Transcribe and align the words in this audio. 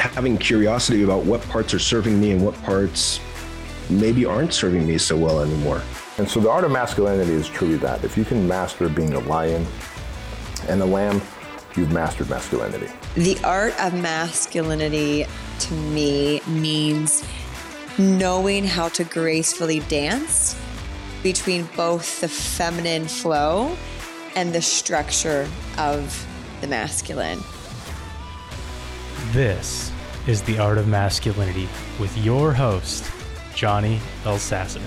having 0.00 0.38
curiosity 0.38 1.02
about 1.02 1.24
what 1.24 1.42
parts 1.42 1.74
are 1.74 1.78
serving 1.78 2.20
me 2.20 2.32
and 2.32 2.44
what 2.44 2.54
parts 2.62 3.20
maybe 3.90 4.24
aren't 4.24 4.54
serving 4.54 4.86
me 4.86 4.98
so 4.98 5.16
well 5.16 5.40
anymore. 5.40 5.82
And 6.18 6.28
so 6.28 6.40
the 6.40 6.50
art 6.50 6.64
of 6.64 6.70
masculinity 6.70 7.32
is 7.32 7.48
truly 7.48 7.76
that. 7.78 8.04
If 8.04 8.16
you 8.16 8.24
can 8.24 8.46
master 8.46 8.88
being 8.88 9.12
a 9.14 9.20
lion 9.20 9.66
and 10.68 10.80
a 10.80 10.84
lamb, 10.84 11.20
you've 11.76 11.92
mastered 11.92 12.30
masculinity. 12.30 12.88
The 13.14 13.38
art 13.44 13.78
of 13.80 13.94
masculinity 13.94 15.26
to 15.60 15.74
me 15.74 16.40
means 16.46 17.24
knowing 17.98 18.64
how 18.64 18.88
to 18.88 19.04
gracefully 19.04 19.80
dance 19.80 20.58
between 21.22 21.68
both 21.76 22.20
the 22.20 22.28
feminine 22.28 23.06
flow 23.06 23.76
and 24.34 24.52
the 24.54 24.62
structure 24.62 25.48
of 25.76 26.26
the 26.60 26.66
masculine. 26.66 27.40
This 29.32 29.92
is 30.26 30.42
The 30.42 30.58
Art 30.58 30.78
of 30.78 30.86
Masculinity 30.86 31.68
with 31.98 32.16
your 32.18 32.52
host, 32.52 33.10
Johnny 33.54 34.00
Elsasser. 34.24 34.80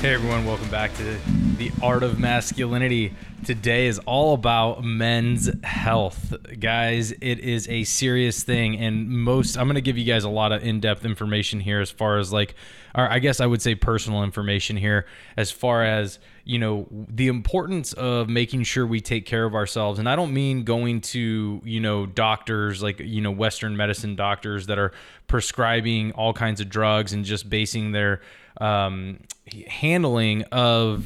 Hey 0.00 0.14
everyone, 0.14 0.44
welcome 0.44 0.70
back 0.70 0.94
to 0.94 1.18
The 1.56 1.72
Art 1.82 2.02
of 2.02 2.18
Masculinity. 2.18 3.14
Today 3.44 3.86
is 3.86 3.98
all 4.00 4.34
about 4.34 4.84
men's 4.84 5.50
health. 5.64 6.34
Guys, 6.60 7.12
it 7.12 7.38
is 7.38 7.66
a 7.68 7.84
serious 7.84 8.42
thing 8.42 8.76
and 8.76 9.08
most 9.08 9.56
I'm 9.56 9.66
going 9.66 9.76
to 9.76 9.80
give 9.80 9.96
you 9.96 10.04
guys 10.04 10.24
a 10.24 10.28
lot 10.28 10.52
of 10.52 10.62
in-depth 10.62 11.06
information 11.06 11.60
here 11.60 11.80
as 11.80 11.90
far 11.90 12.18
as 12.18 12.30
like 12.30 12.54
or 12.94 13.10
I 13.10 13.20
guess 13.20 13.40
I 13.40 13.46
would 13.46 13.62
say 13.62 13.74
personal 13.74 14.22
information 14.22 14.76
here 14.76 15.06
as 15.38 15.50
far 15.50 15.82
as 15.82 16.18
you 16.44 16.58
know 16.58 16.86
the 16.90 17.28
importance 17.28 17.94
of 17.94 18.28
making 18.28 18.64
sure 18.64 18.86
we 18.86 19.00
take 19.00 19.26
care 19.26 19.44
of 19.44 19.52
ourselves 19.56 19.98
and 19.98 20.08
i 20.08 20.14
don't 20.14 20.32
mean 20.32 20.62
going 20.62 21.00
to 21.00 21.60
you 21.64 21.80
know 21.80 22.06
doctors 22.06 22.80
like 22.80 23.00
you 23.00 23.20
know 23.20 23.32
western 23.32 23.76
medicine 23.76 24.14
doctors 24.14 24.66
that 24.66 24.78
are 24.78 24.92
prescribing 25.26 26.12
all 26.12 26.32
kinds 26.32 26.60
of 26.60 26.68
drugs 26.68 27.12
and 27.12 27.24
just 27.24 27.50
basing 27.50 27.90
their 27.90 28.20
um, 28.60 29.18
handling 29.66 30.42
of 30.44 31.04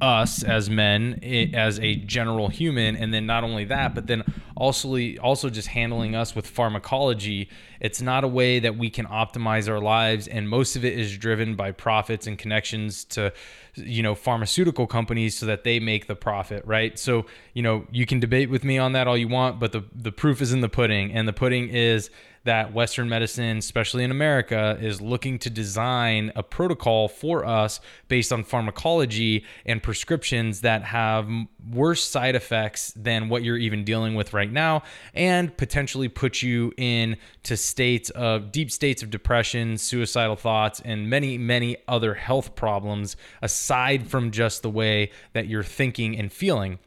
us 0.00 0.42
as 0.42 0.70
men 0.70 1.20
as 1.54 1.78
a 1.80 1.96
general 1.96 2.48
human 2.48 2.96
and 2.96 3.12
then 3.12 3.26
not 3.26 3.44
only 3.44 3.64
that 3.64 3.94
but 3.94 4.06
then 4.06 4.22
also 4.56 4.96
also 5.16 5.48
just 5.48 5.68
handling 5.68 6.14
us 6.14 6.34
with 6.34 6.46
pharmacology. 6.46 7.48
It's 7.80 8.02
not 8.02 8.24
a 8.24 8.28
way 8.28 8.60
that 8.60 8.76
we 8.76 8.90
can 8.90 9.06
optimize 9.06 9.68
our 9.68 9.80
lives 9.80 10.28
and 10.28 10.48
most 10.48 10.76
of 10.76 10.84
it 10.84 10.98
is 10.98 11.16
driven 11.16 11.56
by 11.56 11.72
profits 11.72 12.26
and 12.26 12.38
connections 12.38 13.04
to 13.06 13.32
you 13.74 14.02
know 14.02 14.14
pharmaceutical 14.14 14.86
companies 14.86 15.36
so 15.36 15.46
that 15.46 15.64
they 15.64 15.80
make 15.80 16.06
the 16.06 16.16
profit 16.16 16.64
right? 16.66 16.98
So 16.98 17.26
you 17.54 17.62
know 17.62 17.86
you 17.90 18.06
can 18.06 18.20
debate 18.20 18.50
with 18.50 18.64
me 18.64 18.78
on 18.78 18.92
that 18.92 19.06
all 19.06 19.16
you 19.16 19.28
want 19.28 19.58
but 19.58 19.72
the 19.72 19.84
the 19.94 20.12
proof 20.12 20.42
is 20.42 20.52
in 20.52 20.60
the 20.60 20.68
pudding 20.68 21.12
and 21.12 21.26
the 21.26 21.32
pudding 21.32 21.68
is 21.68 22.10
that 22.44 22.72
Western 22.72 23.08
medicine, 23.08 23.58
especially 23.58 24.02
in 24.02 24.10
America, 24.10 24.78
is 24.80 25.00
looking 25.00 25.38
to 25.40 25.50
design 25.50 26.32
a 26.34 26.42
protocol 26.42 27.08
for 27.08 27.44
us 27.44 27.80
based 28.08 28.32
on 28.32 28.44
pharmacology 28.44 29.44
and 29.66 29.82
prescriptions 29.82 30.62
that 30.62 30.82
have 30.82 31.28
worse 31.70 32.02
side 32.02 32.34
effects 32.34 32.92
than 32.96 33.28
what 33.28 33.42
you're 33.42 33.58
even 33.58 33.84
dealing 33.84 34.14
with 34.14 34.32
right 34.32 34.50
now, 34.50 34.82
and 35.12 35.54
potentially 35.56 36.08
put 36.08 36.42
you 36.42 36.72
in 36.76 37.16
to 37.42 37.56
states 37.56 38.08
of 38.10 38.50
deep 38.52 38.70
states 38.70 39.02
of 39.02 39.10
depression, 39.10 39.76
suicidal 39.76 40.36
thoughts, 40.36 40.80
and 40.84 41.10
many, 41.10 41.36
many 41.36 41.76
other 41.86 42.14
health 42.14 42.54
problems 42.54 43.16
aside 43.42 44.08
from 44.08 44.30
just 44.30 44.62
the 44.62 44.70
way 44.70 45.10
that 45.34 45.46
you're 45.46 45.62
thinking 45.62 46.18
and 46.18 46.32
feeling. 46.32 46.78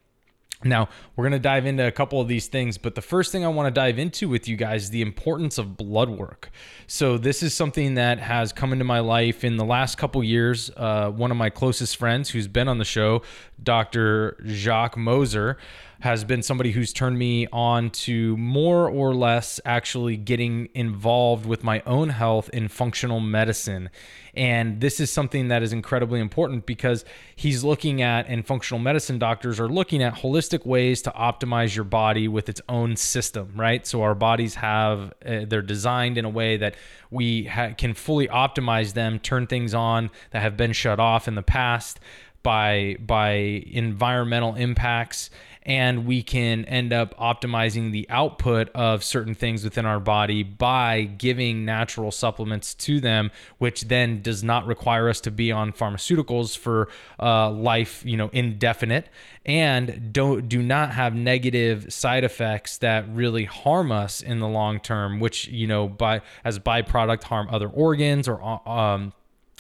Now, 0.63 0.89
we're 1.15 1.23
going 1.23 1.33
to 1.33 1.39
dive 1.39 1.65
into 1.65 1.85
a 1.85 1.91
couple 1.91 2.21
of 2.21 2.27
these 2.27 2.47
things, 2.47 2.77
but 2.77 2.95
the 2.95 3.01
first 3.01 3.31
thing 3.31 3.43
I 3.43 3.49
want 3.49 3.67
to 3.67 3.71
dive 3.71 3.99
into 3.99 4.29
with 4.29 4.47
you 4.47 4.55
guys 4.55 4.83
is 4.83 4.89
the 4.89 5.01
importance 5.01 5.57
of 5.57 5.77
blood 5.77 6.09
work. 6.09 6.49
So, 6.87 7.17
this 7.17 7.43
is 7.43 7.53
something 7.53 7.95
that 7.95 8.19
has 8.19 8.53
come 8.53 8.71
into 8.71 8.85
my 8.85 8.99
life 8.99 9.43
in 9.43 9.57
the 9.57 9.65
last 9.65 9.97
couple 9.97 10.23
years. 10.23 10.71
Uh, 10.75 11.09
one 11.09 11.31
of 11.31 11.37
my 11.37 11.49
closest 11.49 11.97
friends 11.97 12.29
who's 12.29 12.47
been 12.47 12.67
on 12.67 12.77
the 12.77 12.85
show, 12.85 13.21
Dr. 13.61 14.37
Jacques 14.45 14.97
Moser, 14.97 15.57
has 16.03 16.25
been 16.25 16.43
somebody 16.43 16.71
who's 16.71 16.91
turned 16.91 17.17
me 17.17 17.47
on 17.53 17.89
to 17.89 18.35
more 18.35 18.89
or 18.89 19.15
less 19.15 19.61
actually 19.63 20.17
getting 20.17 20.67
involved 20.73 21.45
with 21.45 21.63
my 21.63 21.81
own 21.85 22.09
health 22.09 22.49
in 22.49 22.67
functional 22.67 23.21
medicine. 23.21 23.89
And 24.35 24.81
this 24.81 24.99
is 24.99 25.11
something 25.11 25.49
that 25.49 25.61
is 25.61 25.73
incredibly 25.73 26.19
important 26.19 26.65
because 26.65 27.05
he's 27.35 27.63
looking 27.63 28.01
at, 28.01 28.27
and 28.27 28.45
functional 28.45 28.79
medicine 28.79 29.19
doctors 29.19 29.59
are 29.59 29.69
looking 29.69 30.01
at 30.01 30.15
holistic 30.15 30.65
ways 30.65 31.03
to 31.03 31.11
optimize 31.11 31.75
your 31.75 31.85
body 31.85 32.27
with 32.27 32.49
its 32.49 32.61
own 32.67 32.95
system, 32.95 33.53
right? 33.55 33.85
So 33.85 34.01
our 34.01 34.15
bodies 34.15 34.55
have, 34.55 35.13
uh, 35.25 35.45
they're 35.47 35.61
designed 35.61 36.17
in 36.17 36.25
a 36.25 36.29
way 36.29 36.57
that 36.57 36.75
we 37.11 37.43
ha- 37.43 37.73
can 37.77 37.93
fully 37.93 38.27
optimize 38.27 38.93
them, 38.93 39.19
turn 39.19 39.45
things 39.45 39.75
on 39.75 40.09
that 40.31 40.41
have 40.41 40.57
been 40.57 40.73
shut 40.73 40.99
off 40.99 41.27
in 41.27 41.35
the 41.35 41.43
past 41.43 41.99
by 42.43 42.97
by 42.99 43.31
environmental 43.71 44.53
impacts 44.55 45.29
and 45.65 46.05
we 46.05 46.21
can 46.21 46.65
end 46.65 46.93
up 46.93 47.17
optimizing 47.17 47.91
the 47.91 48.05
output 48.09 48.69
of 48.75 49.03
certain 49.03 49.33
things 49.33 49.63
within 49.63 49.85
our 49.85 49.99
body 49.99 50.43
by 50.43 51.03
giving 51.03 51.65
natural 51.65 52.11
supplements 52.11 52.73
to 52.73 52.99
them 52.99 53.31
which 53.57 53.83
then 53.83 54.21
does 54.21 54.43
not 54.43 54.65
require 54.65 55.09
us 55.09 55.21
to 55.21 55.31
be 55.31 55.51
on 55.51 55.71
pharmaceuticals 55.71 56.57
for 56.57 56.89
uh, 57.19 57.49
life 57.49 58.03
you 58.05 58.17
know 58.17 58.29
indefinite. 58.33 59.09
And 59.45 60.13
don't 60.13 60.47
do 60.47 60.61
not 60.61 60.93
have 60.93 61.13
negative 61.15 61.91
side 61.91 62.23
effects 62.23 62.77
that 62.77 63.05
really 63.09 63.45
harm 63.45 63.91
us 63.91 64.21
in 64.21 64.39
the 64.39 64.47
long 64.47 64.79
term 64.79 65.19
which 65.19 65.47
you 65.47 65.67
know 65.67 65.87
by 65.87 66.21
as 66.43 66.59
byproduct 66.59 67.23
harm 67.23 67.47
other 67.49 67.67
organs 67.67 68.27
or 68.27 68.41
um, 68.69 69.13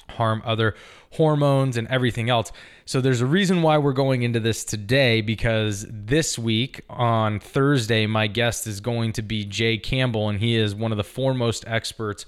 harm 0.09 0.41
other 0.45 0.75
hormones 1.11 1.77
and 1.77 1.87
everything 1.87 2.29
else. 2.29 2.51
So 2.85 3.01
there's 3.01 3.21
a 3.21 3.25
reason 3.25 3.61
why 3.61 3.77
we're 3.77 3.93
going 3.93 4.23
into 4.23 4.39
this 4.39 4.63
today 4.63 5.21
because 5.21 5.85
this 5.89 6.37
week 6.37 6.81
on 6.89 7.39
Thursday 7.39 8.05
my 8.07 8.27
guest 8.27 8.67
is 8.67 8.79
going 8.79 9.13
to 9.13 9.21
be 9.21 9.45
Jay 9.45 9.77
Campbell 9.77 10.29
and 10.29 10.39
he 10.39 10.55
is 10.55 10.75
one 10.75 10.91
of 10.91 10.97
the 10.97 11.03
foremost 11.03 11.63
experts 11.67 12.25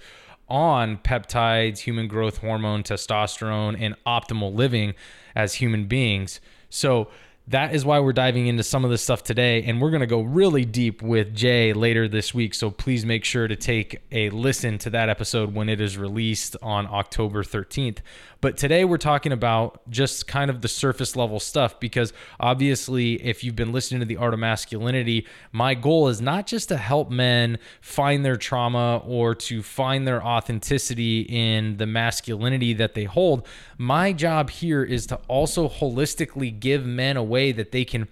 on 0.48 0.98
peptides, 0.98 1.80
human 1.80 2.08
growth 2.08 2.38
hormone, 2.38 2.84
testosterone 2.84 3.76
and 3.80 3.96
optimal 4.06 4.54
living 4.54 4.94
as 5.36 5.56
human 5.56 5.86
beings. 5.86 6.40
So 6.70 7.10
that 7.48 7.76
is 7.76 7.86
why 7.86 8.00
we're 8.00 8.14
diving 8.14 8.48
into 8.48 8.64
some 8.64 8.84
of 8.84 8.90
this 8.90 9.04
stuff 9.04 9.22
today. 9.24 9.64
And 9.64 9.80
we're 9.80 9.92
going 9.92 10.02
to 10.02 10.08
go 10.08 10.22
really 10.22 10.66
deep 10.66 11.04
with 11.04 11.36
Jay 11.36 11.74
later 11.74 12.08
this 12.08 12.34
week. 12.34 12.56
So 12.56 12.72
please 12.72 13.06
make 13.06 13.24
sure 13.24 13.48
to 13.48 13.56
take 13.56 14.02
a 14.12 14.32
listen 14.32 14.80
to 14.80 14.90
that 14.92 15.10
episode 15.10 15.54
when 15.54 15.70
it 15.70 15.80
is 15.80 15.96
released 15.98 16.58
on 16.64 16.88
October 16.88 17.44
13th. 17.44 18.00
But 18.42 18.58
today 18.58 18.86
we're 18.86 18.98
talking 18.98 19.32
about 19.32 19.82
just 19.90 20.28
kind 20.28 20.52
of 20.52 20.62
the 20.62 20.68
surface 20.68 21.16
level 21.16 21.40
stuff 21.40 21.80
because 21.80 22.14
obviously, 22.40 23.14
if 23.24 23.44
you've 23.44 23.56
been 23.56 23.72
listening 23.72 24.02
to 24.02 24.06
The 24.06 24.18
Art 24.18 24.36
of 24.36 24.40
Masculinity, 24.40 25.26
my 25.52 25.74
goal 25.74 26.10
is 26.10 26.22
not 26.22 26.46
just 26.46 26.70
to 26.70 26.78
help 26.78 27.10
men 27.10 27.58
find 27.82 28.24
their 28.24 28.36
trauma 28.36 29.02
or 29.06 29.34
to 29.34 29.64
find 29.64 30.08
their 30.08 30.24
authenticity 30.24 31.22
in 31.22 31.78
the 31.78 31.88
masculinity 31.88 32.74
that 32.74 32.94
they 32.94 33.06
hold. 33.06 33.48
My 33.80 34.14
job 34.14 34.52
here 34.52 34.84
is 34.84 35.08
to 35.08 35.16
also 35.28 35.68
holistically 35.68 36.60
give 36.60 36.86
men 36.86 37.18
a 37.18 37.24
that 37.52 37.72
they 37.72 37.86
can 37.86 38.08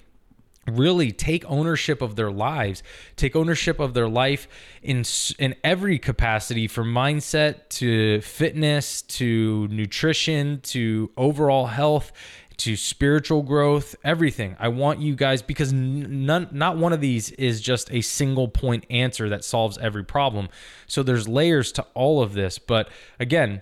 really 0.66 1.12
take 1.12 1.44
ownership 1.50 2.02
of 2.02 2.16
their 2.16 2.32
lives 2.32 2.82
take 3.18 3.36
ownership 3.36 3.82
of 3.82 3.94
their 3.94 4.08
life 4.08 4.48
in 4.82 5.04
in 5.38 5.54
every 5.62 6.00
capacity 6.00 6.68
from 6.68 6.94
mindset 6.94 7.68
to 7.68 8.22
fitness 8.22 9.02
to 9.02 9.68
nutrition 9.68 10.62
to 10.62 11.12
overall 11.18 11.66
health 11.66 12.14
to 12.58 12.76
spiritual 12.76 13.42
growth 13.42 13.96
everything. 14.04 14.56
I 14.60 14.68
want 14.68 15.00
you 15.00 15.16
guys 15.16 15.42
because 15.42 15.74
none 15.74 16.48
not 16.52 16.78
one 16.78 16.94
of 16.94 17.02
these 17.02 17.32
is 17.32 17.62
just 17.62 17.92
a 17.92 18.02
single 18.02 18.48
point 18.48 18.86
answer 18.90 19.30
that 19.30 19.44
solves 19.44 19.78
every 19.78 20.04
problem. 20.04 20.50
So 20.88 21.04
there's 21.04 21.28
layers 21.28 21.72
to 21.74 21.86
all 21.94 22.22
of 22.22 22.34
this 22.34 22.60
but 22.60 22.90
again 23.20 23.62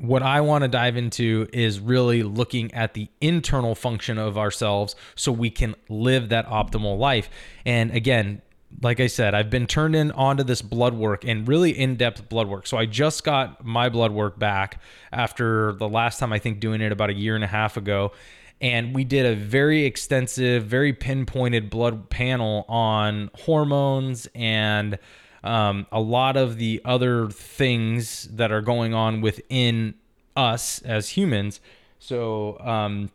what 0.00 0.22
I 0.22 0.40
want 0.40 0.62
to 0.62 0.68
dive 0.68 0.96
into 0.96 1.48
is 1.52 1.80
really 1.80 2.22
looking 2.22 2.72
at 2.74 2.94
the 2.94 3.08
internal 3.20 3.74
function 3.74 4.18
of 4.18 4.38
ourselves 4.38 4.96
so 5.14 5.32
we 5.32 5.50
can 5.50 5.74
live 5.88 6.28
that 6.30 6.46
optimal 6.46 6.98
life. 6.98 7.28
And 7.64 7.90
again, 7.90 8.42
like 8.82 9.00
I 9.00 9.06
said, 9.06 9.34
I've 9.34 9.50
been 9.50 9.66
turned 9.66 9.94
in 9.94 10.10
onto 10.12 10.42
this 10.42 10.62
blood 10.62 10.94
work 10.94 11.24
and 11.24 11.46
really 11.46 11.70
in 11.70 11.96
depth 11.96 12.28
blood 12.28 12.48
work. 12.48 12.66
So 12.66 12.76
I 12.76 12.86
just 12.86 13.24
got 13.24 13.64
my 13.64 13.88
blood 13.88 14.12
work 14.12 14.38
back 14.38 14.80
after 15.12 15.74
the 15.74 15.88
last 15.88 16.18
time 16.18 16.32
I 16.32 16.38
think 16.38 16.60
doing 16.60 16.80
it 16.80 16.92
about 16.92 17.10
a 17.10 17.14
year 17.14 17.34
and 17.34 17.44
a 17.44 17.48
half 17.48 17.76
ago. 17.76 18.12
And 18.60 18.94
we 18.94 19.04
did 19.04 19.26
a 19.26 19.34
very 19.34 19.84
extensive, 19.84 20.64
very 20.64 20.92
pinpointed 20.92 21.70
blood 21.70 22.08
panel 22.08 22.64
on 22.68 23.30
hormones 23.34 24.28
and 24.34 24.98
um, 25.44 25.86
a 25.92 26.00
lot 26.00 26.36
of 26.36 26.56
the 26.56 26.80
other 26.84 27.28
things 27.28 28.24
that 28.32 28.50
are 28.50 28.62
going 28.62 28.94
on 28.94 29.20
within 29.20 29.94
us 30.34 30.80
as 30.82 31.10
humans. 31.10 31.60
So, 31.98 32.58
um, 32.60 33.10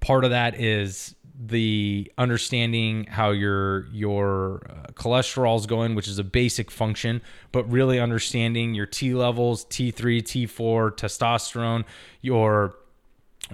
part 0.00 0.24
of 0.24 0.30
that 0.30 0.58
is 0.58 1.14
the 1.40 2.10
understanding 2.18 3.04
how 3.04 3.30
your 3.30 3.86
your 3.92 4.66
uh, 4.68 4.92
cholesterol 4.94 5.56
is 5.58 5.66
going, 5.66 5.94
which 5.94 6.08
is 6.08 6.18
a 6.18 6.24
basic 6.24 6.70
function, 6.70 7.20
but 7.52 7.70
really 7.70 8.00
understanding 8.00 8.74
your 8.74 8.86
T 8.86 9.14
levels, 9.14 9.64
T3, 9.66 10.22
T4, 10.22 10.92
testosterone, 10.92 11.84
your 12.22 12.74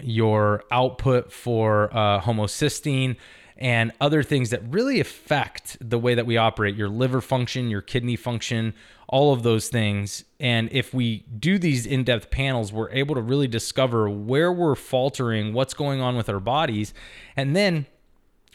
your 0.00 0.62
output 0.70 1.31
for 1.32 1.90
uh, 1.93 2.20
homocysteine 2.20 3.17
and 3.56 3.93
other 4.01 4.23
things 4.23 4.51
that 4.51 4.62
really 4.69 5.01
affect 5.01 5.77
the 5.81 5.99
way 5.99 6.15
that 6.15 6.27
we 6.27 6.37
operate 6.37 6.75
your 6.75 6.89
liver 6.89 7.21
function, 7.21 7.71
your 7.71 7.81
kidney 7.81 8.17
function, 8.17 8.75
all 9.09 9.33
of 9.33 9.43
those 9.43 9.69
things. 9.69 10.25
And 10.41 10.69
if 10.73 10.93
we 10.93 11.25
do 11.39 11.59
these 11.59 11.87
in 11.87 12.05
depth 12.05 12.31
panels, 12.31 12.73
we're 12.73 12.91
able 12.91 13.15
to 13.15 13.21
really 13.21 13.47
discover 13.47 14.11
where 14.11 14.53
we're 14.53 14.75
faltering, 14.75 15.53
what's 15.53 15.75
going 15.75 16.01
on 16.01 16.17
with 16.17 16.29
our 16.29 16.41
bodies. 16.41 16.93
And 17.37 17.55
then 17.55 17.87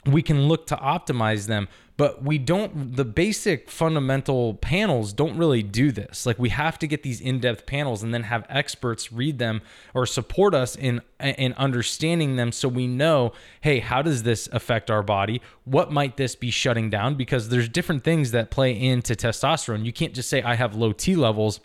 we 0.05 0.21
can 0.21 0.47
look 0.47 0.67
to 0.67 0.75
optimize 0.75 1.47
them 1.47 1.67
but 1.99 2.23
we 2.23 2.37
don't 2.37 2.95
the 2.95 3.03
basic 3.03 3.69
fundamental 3.69 4.53
panels 4.53 5.11
don't 5.11 5.37
really 5.37 5.61
do 5.61 5.91
this. 5.91 6.25
Like 6.25 6.39
we 6.39 6.47
have 6.47 6.79
to 6.79 6.87
get 6.87 7.03
these 7.03 7.19
in-depth 7.19 7.65
panels 7.65 8.03
and 8.03 8.13
then 8.13 8.23
have 8.23 8.45
experts 8.47 9.11
read 9.11 9.37
them 9.37 9.61
or 9.93 10.05
support 10.05 10.55
us 10.55 10.77
in 10.77 11.01
in 11.19 11.51
understanding 11.55 12.37
them 12.37 12.53
so 12.53 12.69
we 12.69 12.87
know 12.87 13.33
hey 13.59 13.79
how 13.79 14.01
does 14.01 14.23
this 14.23 14.47
affect 14.53 14.89
our 14.89 15.03
body? 15.03 15.41
What 15.65 15.91
might 15.91 16.15
this 16.15 16.35
be 16.35 16.51
shutting 16.51 16.89
down? 16.89 17.15
Because 17.15 17.49
there's 17.49 17.67
different 17.67 18.05
things 18.05 18.31
that 18.31 18.49
play 18.49 18.71
into 18.71 19.13
testosterone. 19.13 19.83
You 19.83 19.91
can't 19.91 20.13
just 20.13 20.29
say 20.29 20.41
i 20.41 20.55
have 20.55 20.77
low 20.77 20.93
t 20.93 21.17
levels 21.17 21.59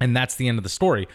and 0.00 0.16
that's 0.16 0.34
the 0.34 0.48
end 0.48 0.56
of 0.56 0.64
the 0.64 0.70
story. 0.70 1.08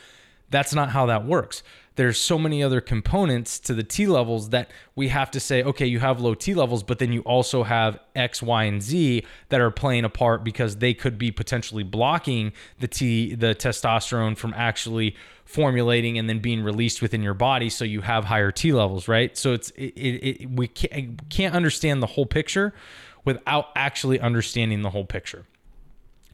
That's 0.52 0.76
not 0.76 0.90
how 0.90 1.08
that 1.08 1.26
works 1.26 1.64
there's 1.96 2.18
so 2.18 2.40
many 2.40 2.64
other 2.64 2.82
components 2.82 3.60
to 3.60 3.74
the 3.74 3.84
T 3.84 4.08
levels 4.08 4.50
that 4.50 4.70
we 4.96 5.10
have 5.10 5.30
to 5.32 5.40
say, 5.40 5.64
okay, 5.64 5.86
you 5.86 6.00
have 6.00 6.20
low 6.20 6.34
T 6.34 6.54
levels, 6.54 6.84
but 6.84 7.00
then 7.00 7.12
you 7.12 7.22
also 7.22 7.64
have 7.64 8.00
X, 8.16 8.42
Y, 8.42 8.64
and 8.64 8.82
Z 8.82 9.24
that 9.50 9.62
are 9.62 9.72
playing 9.72 10.04
a 10.04 10.10
part 10.10 10.44
because 10.44 10.78
they 10.78 10.94
could 10.94 11.18
be 11.18 11.32
potentially 11.32 11.84
blocking 11.84 12.52
the 12.80 12.88
T, 12.88 13.36
the 13.36 13.54
testosterone 13.54 14.36
from 14.36 14.54
actually 14.56 15.16
formulating 15.46 16.18
and 16.18 16.28
then 16.30 16.40
being 16.40 16.64
released 16.64 17.02
within 17.02 17.22
your 17.22 17.34
body, 17.34 17.70
so 17.70 17.86
you 17.86 18.02
have 18.02 18.26
higher 18.26 18.52
T 18.52 18.72
levels, 18.72 19.08
right? 19.08 19.38
So 19.38 19.54
it's 19.54 19.70
it, 19.72 19.94
it, 19.96 20.42
it 20.42 20.50
we 20.50 20.68
can't, 20.68 21.30
can't 21.30 21.54
understand 21.54 22.02
the 22.02 22.08
whole 22.08 22.26
picture 22.26 22.74
without 23.26 23.68
actually 23.76 24.20
understanding 24.20 24.82
the 24.82 24.90
whole 24.90 25.06
picture. 25.06 25.46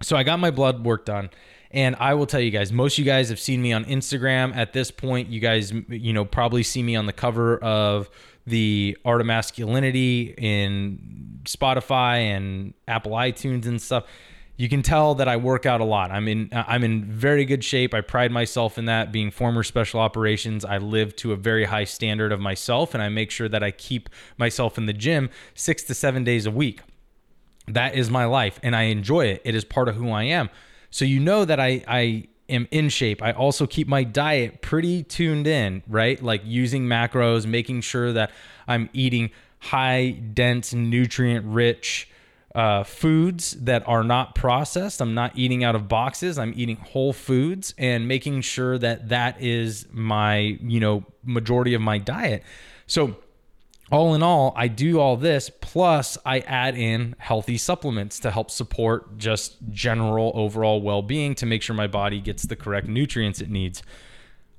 So 0.01 0.15
I 0.15 0.23
got 0.23 0.39
my 0.39 0.51
blood 0.51 0.85
work 0.85 1.05
done 1.05 1.29
and 1.71 1.95
I 1.99 2.15
will 2.15 2.25
tell 2.25 2.39
you 2.39 2.51
guys, 2.51 2.71
most 2.71 2.93
of 2.93 2.99
you 2.99 3.05
guys 3.05 3.29
have 3.29 3.39
seen 3.39 3.61
me 3.61 3.73
on 3.73 3.85
Instagram 3.85 4.55
at 4.55 4.73
this 4.73 4.89
point. 4.89 5.29
You 5.29 5.39
guys, 5.39 5.71
you 5.89 6.13
know, 6.13 6.25
probably 6.25 6.63
see 6.63 6.81
me 6.81 6.95
on 6.95 7.05
the 7.05 7.13
cover 7.13 7.57
of 7.57 8.09
the 8.47 8.97
Art 9.05 9.21
of 9.21 9.27
Masculinity 9.27 10.33
in 10.37 11.41
Spotify 11.43 12.35
and 12.35 12.73
Apple 12.87 13.11
iTunes 13.11 13.65
and 13.65 13.79
stuff. 13.79 14.05
You 14.57 14.67
can 14.67 14.81
tell 14.81 15.15
that 15.15 15.29
I 15.29 15.37
work 15.37 15.65
out 15.65 15.79
a 15.79 15.85
lot. 15.85 16.11
I'm 16.11 16.27
in 16.27 16.49
I'm 16.51 16.83
in 16.83 17.05
very 17.05 17.45
good 17.45 17.63
shape. 17.63 17.93
I 17.93 18.01
pride 18.01 18.31
myself 18.31 18.77
in 18.77 18.85
that. 18.85 19.11
Being 19.11 19.31
former 19.31 19.63
special 19.63 20.01
operations, 20.01 20.65
I 20.65 20.79
live 20.79 21.15
to 21.17 21.31
a 21.31 21.37
very 21.37 21.65
high 21.65 21.85
standard 21.85 22.33
of 22.33 22.41
myself 22.41 22.93
and 22.93 23.01
I 23.01 23.07
make 23.07 23.31
sure 23.31 23.47
that 23.47 23.63
I 23.63 23.71
keep 23.71 24.09
myself 24.37 24.77
in 24.77 24.85
the 24.85 24.91
gym 24.91 25.29
6 25.53 25.83
to 25.83 25.93
7 25.93 26.25
days 26.25 26.45
a 26.45 26.51
week. 26.51 26.81
That 27.67 27.95
is 27.95 28.09
my 28.09 28.25
life 28.25 28.59
and 28.61 28.75
I 28.75 28.83
enjoy 28.83 29.27
it. 29.27 29.41
It 29.45 29.55
is 29.55 29.63
part 29.63 29.87
of 29.87 29.95
who 29.95 30.09
I 30.09 30.23
am. 30.23 30.49
So 30.91 31.05
you 31.05 31.19
know 31.19 31.45
that 31.45 31.59
I 31.59 31.83
I 31.87 32.27
am 32.49 32.67
in 32.71 32.89
shape. 32.89 33.21
I 33.21 33.31
also 33.31 33.67
keep 33.67 33.87
my 33.87 34.03
diet 34.03 34.61
pretty 34.61 35.03
tuned 35.03 35.47
in, 35.47 35.83
right? 35.87 36.21
Like 36.21 36.41
using 36.43 36.85
macros, 36.85 37.45
making 37.45 37.81
sure 37.81 38.11
that 38.13 38.31
I'm 38.67 38.89
eating 38.93 39.29
high 39.59 40.11
dense 40.11 40.73
nutrient 40.73 41.45
rich 41.45 42.09
uh, 42.55 42.83
foods 42.83 43.51
that 43.51 43.87
are 43.87 44.03
not 44.03 44.33
processed. 44.33 45.01
I'm 45.01 45.13
not 45.13 45.37
eating 45.37 45.63
out 45.63 45.75
of 45.75 45.87
boxes. 45.87 46.39
I'm 46.39 46.53
eating 46.55 46.77
whole 46.77 47.13
foods 47.13 47.73
and 47.77 48.07
making 48.07 48.41
sure 48.41 48.77
that 48.79 49.09
that 49.09 49.41
is 49.41 49.85
my, 49.91 50.57
you 50.61 50.79
know, 50.79 51.03
majority 51.23 51.75
of 51.75 51.81
my 51.81 51.99
diet. 51.99 52.43
So 52.87 53.17
all 53.91 54.13
in 54.13 54.21
all, 54.21 54.53
I 54.55 54.67
do 54.67 54.99
all 54.99 55.17
this 55.17 55.49
plus 55.49 56.17
I 56.25 56.39
add 56.41 56.77
in 56.77 57.15
healthy 57.17 57.57
supplements 57.57 58.19
to 58.19 58.31
help 58.31 58.51
support 58.51 59.17
just 59.17 59.57
general 59.71 60.31
overall 60.35 60.81
well 60.81 61.01
being 61.01 61.33
to 61.35 61.45
make 61.45 61.61
sure 61.61 61.75
my 61.75 61.87
body 61.87 62.19
gets 62.19 62.43
the 62.43 62.55
correct 62.55 62.87
nutrients 62.87 63.41
it 63.41 63.49
needs. 63.49 63.81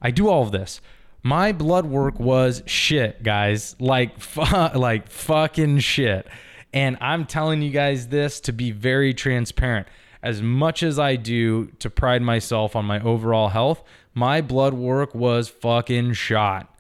I 0.03 0.11
do 0.11 0.29
all 0.29 0.43
of 0.43 0.53
this. 0.53 0.81
My 1.23 1.53
blood 1.53 1.87
work 1.87 2.19
was 2.19 2.63
shit, 2.67 3.23
guys. 3.23 3.77
Like, 3.79 4.19
fu- 4.21 4.79
like 4.79 5.09
fucking 5.09 5.79
shit. 5.81 6.27
And 6.73 6.97
I'm 7.01 7.27
telling 7.27 7.63
you 7.63 7.71
guys 7.71 8.09
this 8.09 8.41
to 8.41 8.53
be 8.53 8.71
very 8.71 9.13
transparent. 9.13 9.87
As 10.23 10.43
much 10.43 10.83
as 10.83 10.99
I 10.99 11.17
do 11.17 11.67
to 11.79 11.89
pride 11.89 12.23
myself 12.23 12.77
on 12.77 12.85
my 12.85 13.01
overall 13.01 13.49
health, 13.49 13.83
my 14.15 14.41
blood 14.41 14.75
work 14.75 15.15
was 15.15 15.49
fucking 15.49 16.13
shot. 16.13 16.75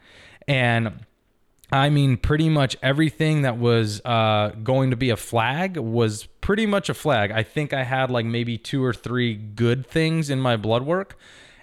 And 0.46 1.06
I 1.72 1.88
mean, 1.88 2.16
pretty 2.16 2.48
much 2.48 2.76
everything 2.82 3.42
that 3.42 3.56
was 3.56 4.00
uh, 4.04 4.52
going 4.62 4.90
to 4.90 4.96
be 4.96 5.10
a 5.10 5.16
flag 5.16 5.76
was 5.76 6.26
pretty 6.40 6.66
much 6.66 6.88
a 6.88 6.94
flag. 6.94 7.30
I 7.30 7.42
think 7.42 7.72
I 7.72 7.84
had 7.84 8.10
like 8.10 8.26
maybe 8.26 8.58
two 8.58 8.84
or 8.84 8.92
three 8.92 9.34
good 9.34 9.86
things 9.86 10.30
in 10.30 10.40
my 10.40 10.56
blood 10.56 10.82
work. 10.82 11.16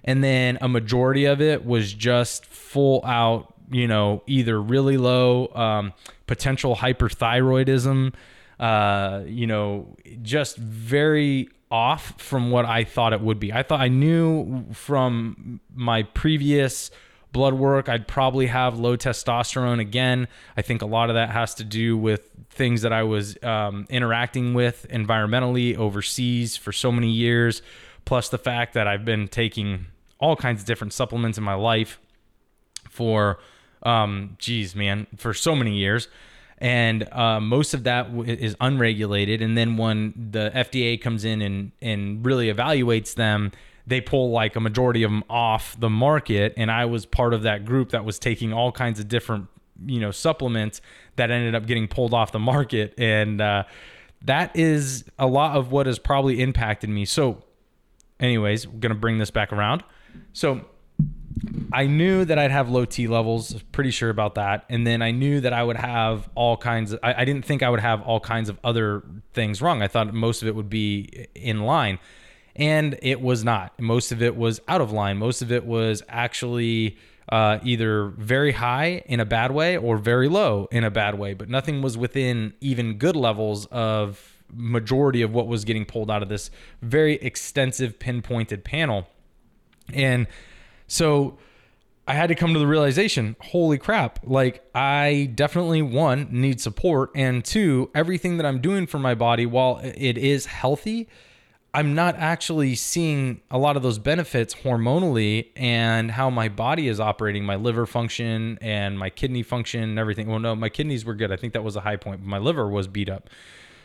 And 0.03 0.23
then 0.23 0.57
a 0.61 0.69
majority 0.69 1.25
of 1.25 1.41
it 1.41 1.65
was 1.65 1.93
just 1.93 2.45
full 2.45 3.03
out, 3.05 3.53
you 3.69 3.87
know, 3.87 4.23
either 4.27 4.61
really 4.61 4.95
low 4.95 5.47
um, 5.53 5.93
potential 6.25 6.77
hyperthyroidism, 6.77 8.13
uh, 8.59 9.23
you 9.25 9.47
know, 9.47 9.97
just 10.21 10.55
very 10.55 11.49
off 11.69 12.13
from 12.21 12.49
what 12.49 12.65
I 12.65 12.85
thought 12.85 13.11
it 13.11 13.19
would 13.19 13.39
be. 13.39 13.51
I 13.51 13.63
thought 13.63 13.81
I 13.81 13.89
knew 13.89 14.67
from 14.71 15.59
my 15.75 16.03
previous 16.03 16.89
blood 17.37 17.53
work, 17.53 17.87
I'd 17.87 18.07
probably 18.07 18.47
have 18.47 18.79
low 18.79 18.97
testosterone 18.97 19.79
again. 19.79 20.27
I 20.57 20.63
think 20.63 20.81
a 20.81 20.87
lot 20.87 21.11
of 21.11 21.13
that 21.13 21.29
has 21.29 21.53
to 21.55 21.63
do 21.63 21.95
with 21.95 22.31
things 22.49 22.81
that 22.81 22.91
I 22.91 23.03
was 23.03 23.37
um, 23.43 23.85
interacting 23.91 24.55
with 24.55 24.87
environmentally 24.89 25.77
overseas 25.77 26.57
for 26.57 26.71
so 26.71 26.91
many 26.91 27.11
years, 27.11 27.61
plus 28.05 28.29
the 28.29 28.39
fact 28.39 28.73
that 28.73 28.87
I've 28.87 29.05
been 29.05 29.27
taking 29.27 29.85
all 30.19 30.35
kinds 30.35 30.61
of 30.61 30.65
different 30.65 30.93
supplements 30.93 31.37
in 31.37 31.43
my 31.43 31.53
life 31.53 31.99
for, 32.89 33.37
um, 33.83 34.35
geez, 34.39 34.75
man, 34.75 35.05
for 35.15 35.31
so 35.35 35.55
many 35.55 35.77
years. 35.77 36.07
And 36.57 37.07
uh, 37.13 37.39
most 37.39 37.75
of 37.75 37.83
that 37.83 38.09
is 38.25 38.55
unregulated. 38.59 39.43
And 39.43 39.55
then 39.55 39.77
when 39.77 40.31
the 40.31 40.49
FDA 40.55 40.99
comes 40.99 41.23
in 41.23 41.43
and, 41.43 41.71
and 41.83 42.25
really 42.25 42.51
evaluates 42.51 43.13
them, 43.13 43.51
they 43.87 44.01
pull 44.01 44.31
like 44.31 44.55
a 44.55 44.59
majority 44.59 45.01
of 45.01 45.09
them 45.09 45.23
off 45.29 45.79
the 45.79 45.89
market 45.89 46.53
and 46.57 46.69
i 46.69 46.85
was 46.85 47.05
part 47.05 47.33
of 47.33 47.43
that 47.43 47.65
group 47.65 47.89
that 47.89 48.05
was 48.05 48.19
taking 48.19 48.53
all 48.53 48.71
kinds 48.71 48.99
of 48.99 49.07
different 49.07 49.47
you 49.85 49.99
know 49.99 50.11
supplements 50.11 50.81
that 51.15 51.31
ended 51.31 51.55
up 51.55 51.65
getting 51.65 51.87
pulled 51.87 52.13
off 52.13 52.31
the 52.31 52.39
market 52.39 52.93
and 52.97 53.41
uh, 53.41 53.63
that 54.21 54.55
is 54.55 55.05
a 55.17 55.27
lot 55.27 55.55
of 55.55 55.71
what 55.71 55.85
has 55.85 55.97
probably 55.97 56.41
impacted 56.41 56.89
me 56.89 57.05
so 57.05 57.43
anyways 58.19 58.67
we're 58.67 58.79
going 58.79 58.93
to 58.93 58.99
bring 58.99 59.17
this 59.17 59.31
back 59.31 59.51
around 59.53 59.83
so 60.33 60.65
I 61.71 61.85
knew 61.85 62.25
that 62.25 62.39
I'd 62.39 62.51
have 62.51 62.69
low 62.69 62.85
T 62.85 63.07
levels, 63.07 63.61
pretty 63.71 63.91
sure 63.91 64.09
about 64.09 64.35
that. 64.35 64.65
And 64.69 64.87
then 64.87 65.01
I 65.01 65.11
knew 65.11 65.41
that 65.41 65.53
I 65.53 65.63
would 65.63 65.77
have 65.77 66.29
all 66.35 66.57
kinds 66.57 66.93
of, 66.93 66.99
I, 67.03 67.21
I, 67.21 67.25
didn't 67.25 67.45
think 67.45 67.61
I 67.61 67.69
would 67.69 67.79
have 67.79 68.01
all 68.01 68.19
kinds 68.19 68.49
of 68.49 68.57
other 68.63 69.03
things 69.33 69.61
wrong. 69.61 69.81
I 69.81 69.87
thought 69.87 70.13
most 70.13 70.41
of 70.41 70.47
it 70.47 70.55
would 70.55 70.69
be 70.69 71.27
in 71.35 71.61
line 71.61 71.99
and 72.57 72.97
it 73.01 73.21
was 73.21 73.43
not. 73.43 73.79
Most 73.79 74.11
of 74.11 74.21
it 74.21 74.35
was 74.35 74.59
out 74.67 74.81
of 74.81 74.91
line. 74.91 75.17
Most 75.17 75.41
of 75.41 75.51
it 75.51 75.65
was 75.65 76.03
actually 76.09 76.97
uh, 77.29 77.59
either 77.63 78.07
very 78.17 78.53
high 78.53 79.03
in 79.05 79.19
a 79.19 79.25
bad 79.25 79.51
way 79.51 79.77
or 79.77 79.97
very 79.97 80.27
low 80.27 80.67
in 80.71 80.83
a 80.83 80.91
bad 80.91 81.17
way, 81.17 81.33
but 81.33 81.49
nothing 81.49 81.81
was 81.81 81.97
within 81.97 82.53
even 82.61 82.97
good 82.97 83.15
levels 83.15 83.65
of 83.67 84.37
majority 84.53 85.21
of 85.21 85.33
what 85.33 85.47
was 85.47 85.65
getting 85.65 85.85
pulled 85.85 86.09
out 86.09 86.23
of 86.23 86.29
this 86.29 86.49
very 86.81 87.15
extensive 87.15 87.99
pinpointed 87.99 88.63
panel. 88.63 89.07
And 89.93 90.27
so 90.87 91.37
I 92.07 92.13
had 92.13 92.27
to 92.27 92.35
come 92.35 92.53
to 92.53 92.59
the 92.59 92.67
realization, 92.67 93.35
holy 93.41 93.77
crap, 93.77 94.19
like 94.23 94.63
I 94.73 95.29
definitely 95.35 95.81
one 95.81 96.29
need 96.31 96.61
support 96.61 97.11
and 97.13 97.43
two, 97.43 97.91
everything 97.93 98.37
that 98.37 98.45
I'm 98.45 98.61
doing 98.61 98.87
for 98.87 98.99
my 98.99 99.13
body 99.13 99.45
while 99.45 99.81
it 99.83 100.17
is 100.17 100.45
healthy, 100.45 101.09
I'm 101.77 101.93
not 101.93 102.15
actually 102.15 102.73
seeing 102.73 103.39
a 103.51 103.59
lot 103.59 103.77
of 103.77 103.83
those 103.83 103.99
benefits 103.99 104.55
hormonally 104.55 105.49
and 105.55 106.09
how 106.09 106.31
my 106.31 106.49
body 106.49 106.87
is 106.87 106.99
operating, 106.99 107.45
my 107.45 107.55
liver 107.55 107.85
function 107.85 108.57
and 108.61 108.97
my 108.97 109.11
kidney 109.11 109.43
function 109.43 109.83
and 109.83 109.99
everything. 109.99 110.27
Well, 110.27 110.39
no, 110.39 110.55
my 110.55 110.69
kidneys 110.69 111.05
were 111.05 111.13
good. 111.13 111.31
I 111.31 111.35
think 111.35 111.53
that 111.53 111.63
was 111.63 111.75
a 111.75 111.81
high 111.81 111.97
point, 111.97 112.21
but 112.21 112.27
my 112.27 112.39
liver 112.39 112.67
was 112.67 112.87
beat 112.87 113.09
up. 113.09 113.29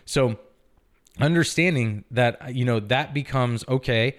So, 0.06 0.38
understanding 1.20 2.06
that, 2.10 2.54
you 2.54 2.64
know, 2.64 2.80
that 2.80 3.12
becomes 3.12 3.62
okay, 3.68 4.16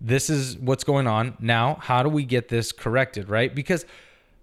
this 0.00 0.30
is 0.30 0.56
what's 0.56 0.82
going 0.82 1.06
on. 1.06 1.36
Now, 1.38 1.76
how 1.82 2.02
do 2.02 2.08
we 2.08 2.24
get 2.24 2.48
this 2.48 2.72
corrected, 2.72 3.28
right? 3.28 3.54
Because 3.54 3.84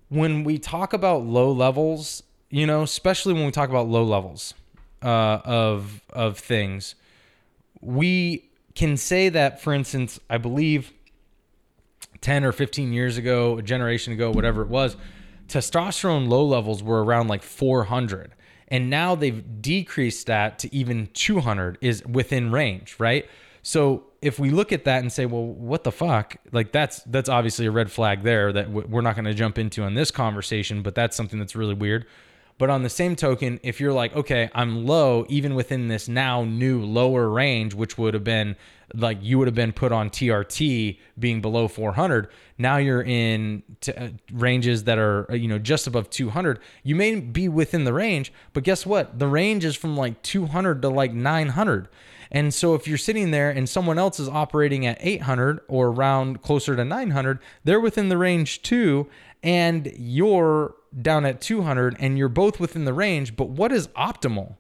when 0.10 0.44
we 0.44 0.60
talk 0.60 0.94
about 0.94 1.24
low 1.24 1.52
levels, 1.52 2.22
you 2.52 2.68
know, 2.68 2.84
especially 2.84 3.34
when 3.34 3.46
we 3.48 3.52
talk 3.52 3.70
about 3.70 3.88
low 3.88 4.04
levels 4.04 4.54
uh, 5.02 5.40
of 5.44 6.04
of 6.12 6.38
things, 6.38 6.94
we 7.82 8.49
can 8.76 8.98
say 8.98 9.30
that, 9.30 9.62
for 9.62 9.74
instance, 9.74 10.20
I 10.30 10.38
believe 10.38 10.94
10 12.22 12.44
or 12.44 12.52
15 12.52 12.94
years 12.94 13.18
ago, 13.18 13.58
a 13.58 13.62
generation 13.62 14.14
ago, 14.14 14.32
whatever 14.32 14.62
it 14.62 14.68
was, 14.68 14.96
testosterone 15.48 16.28
low 16.28 16.46
levels 16.46 16.84
were 16.84 17.04
around 17.04 17.28
like 17.28 17.44
400. 17.44 18.36
And 18.68 18.90
now 18.90 19.16
they've 19.16 19.62
decreased 19.62 20.28
that 20.28 20.60
to 20.60 20.74
even 20.74 21.08
200 21.14 21.78
is 21.82 22.06
within 22.06 22.52
range, 22.52 22.96
right? 23.00 23.28
So 23.64 24.06
if 24.22 24.40
we 24.40 24.52
look 24.52 24.72
at 24.72 24.86
that 24.86 25.02
and 25.02 25.12
say, 25.12 25.26
well, 25.26 25.46
what 25.46 25.84
the 25.84 25.92
fuck? 25.92 26.38
Like 26.52 26.72
that's 26.72 27.02
that's 27.04 27.30
obviously 27.30 27.66
a 27.66 27.72
red 27.72 27.92
flag 27.92 28.24
there 28.24 28.54
that 28.54 28.70
we're 28.72 29.02
not 29.02 29.16
going 29.16 29.26
to 29.26 29.34
jump 29.34 29.58
into 29.58 29.84
in 29.84 29.96
this 29.96 30.12
conversation, 30.12 30.82
but 30.82 30.96
that's 30.96 31.16
something 31.18 31.40
that's 31.40 31.56
really 31.56 31.74
weird. 31.74 32.06
But 32.60 32.70
on 32.70 32.84
the 32.84 32.90
same 32.90 33.16
token, 33.16 33.62
if 33.64 33.80
you're 33.80 33.94
like, 33.94 34.14
okay, 34.16 34.50
I'm 34.54 34.86
low, 34.86 35.26
even 35.30 35.56
within 35.56 35.88
this 35.88 36.10
now 36.10 36.44
new 36.44 36.84
lower 36.84 37.30
range, 37.30 37.74
which 37.74 37.98
would 37.98 38.14
have 38.14 38.26
been 38.26 38.58
like 38.94 39.18
you 39.22 39.40
would 39.40 39.48
have 39.48 39.56
been 39.56 39.72
put 39.72 39.94
on 39.94 40.10
TRT 40.10 40.98
being 41.18 41.42
below 41.42 41.70
400, 41.70 42.28
now 42.58 42.76
you're 42.76 43.02
in 43.02 43.64
t- 43.80 43.94
uh, 43.94 44.10
ranges 44.34 44.84
that 44.84 44.98
are, 44.98 45.32
uh, 45.32 45.36
you 45.36 45.48
know, 45.48 45.58
just 45.58 45.88
above 45.88 46.10
200. 46.10 46.60
You 46.84 46.96
may 46.96 47.16
be 47.16 47.48
within 47.48 47.86
the 47.86 47.94
range, 47.94 48.34
but 48.52 48.64
guess 48.64 48.86
what? 48.86 49.18
The 49.20 49.28
range 49.28 49.64
is 49.64 49.78
from 49.78 49.96
like 49.96 50.22
200 50.22 50.82
to 50.82 50.90
like 50.90 51.14
900. 51.14 51.88
And 52.32 52.54
so 52.54 52.76
if 52.76 52.88
you're 52.88 52.98
sitting 52.98 53.32
there 53.32 53.50
and 53.50 53.68
someone 53.68 53.98
else 53.98 54.20
is 54.20 54.30
operating 54.30 54.86
at 54.86 54.98
800 55.02 55.62
or 55.68 55.88
around 55.88 56.42
closer 56.42 56.76
to 56.76 56.86
900, 56.86 57.40
they're 57.64 57.80
within 57.80 58.10
the 58.10 58.18
range 58.18 58.62
too. 58.62 59.08
And 59.42 59.92
you're 59.98 60.76
down 61.02 61.26
at 61.26 61.42
200 61.42 61.96
and 62.00 62.18
you're 62.18 62.30
both 62.30 62.60
within 62.60 62.86
the 62.86 62.94
range, 62.94 63.36
but 63.36 63.50
what 63.50 63.72
is 63.72 63.88
optimal? 63.90 64.58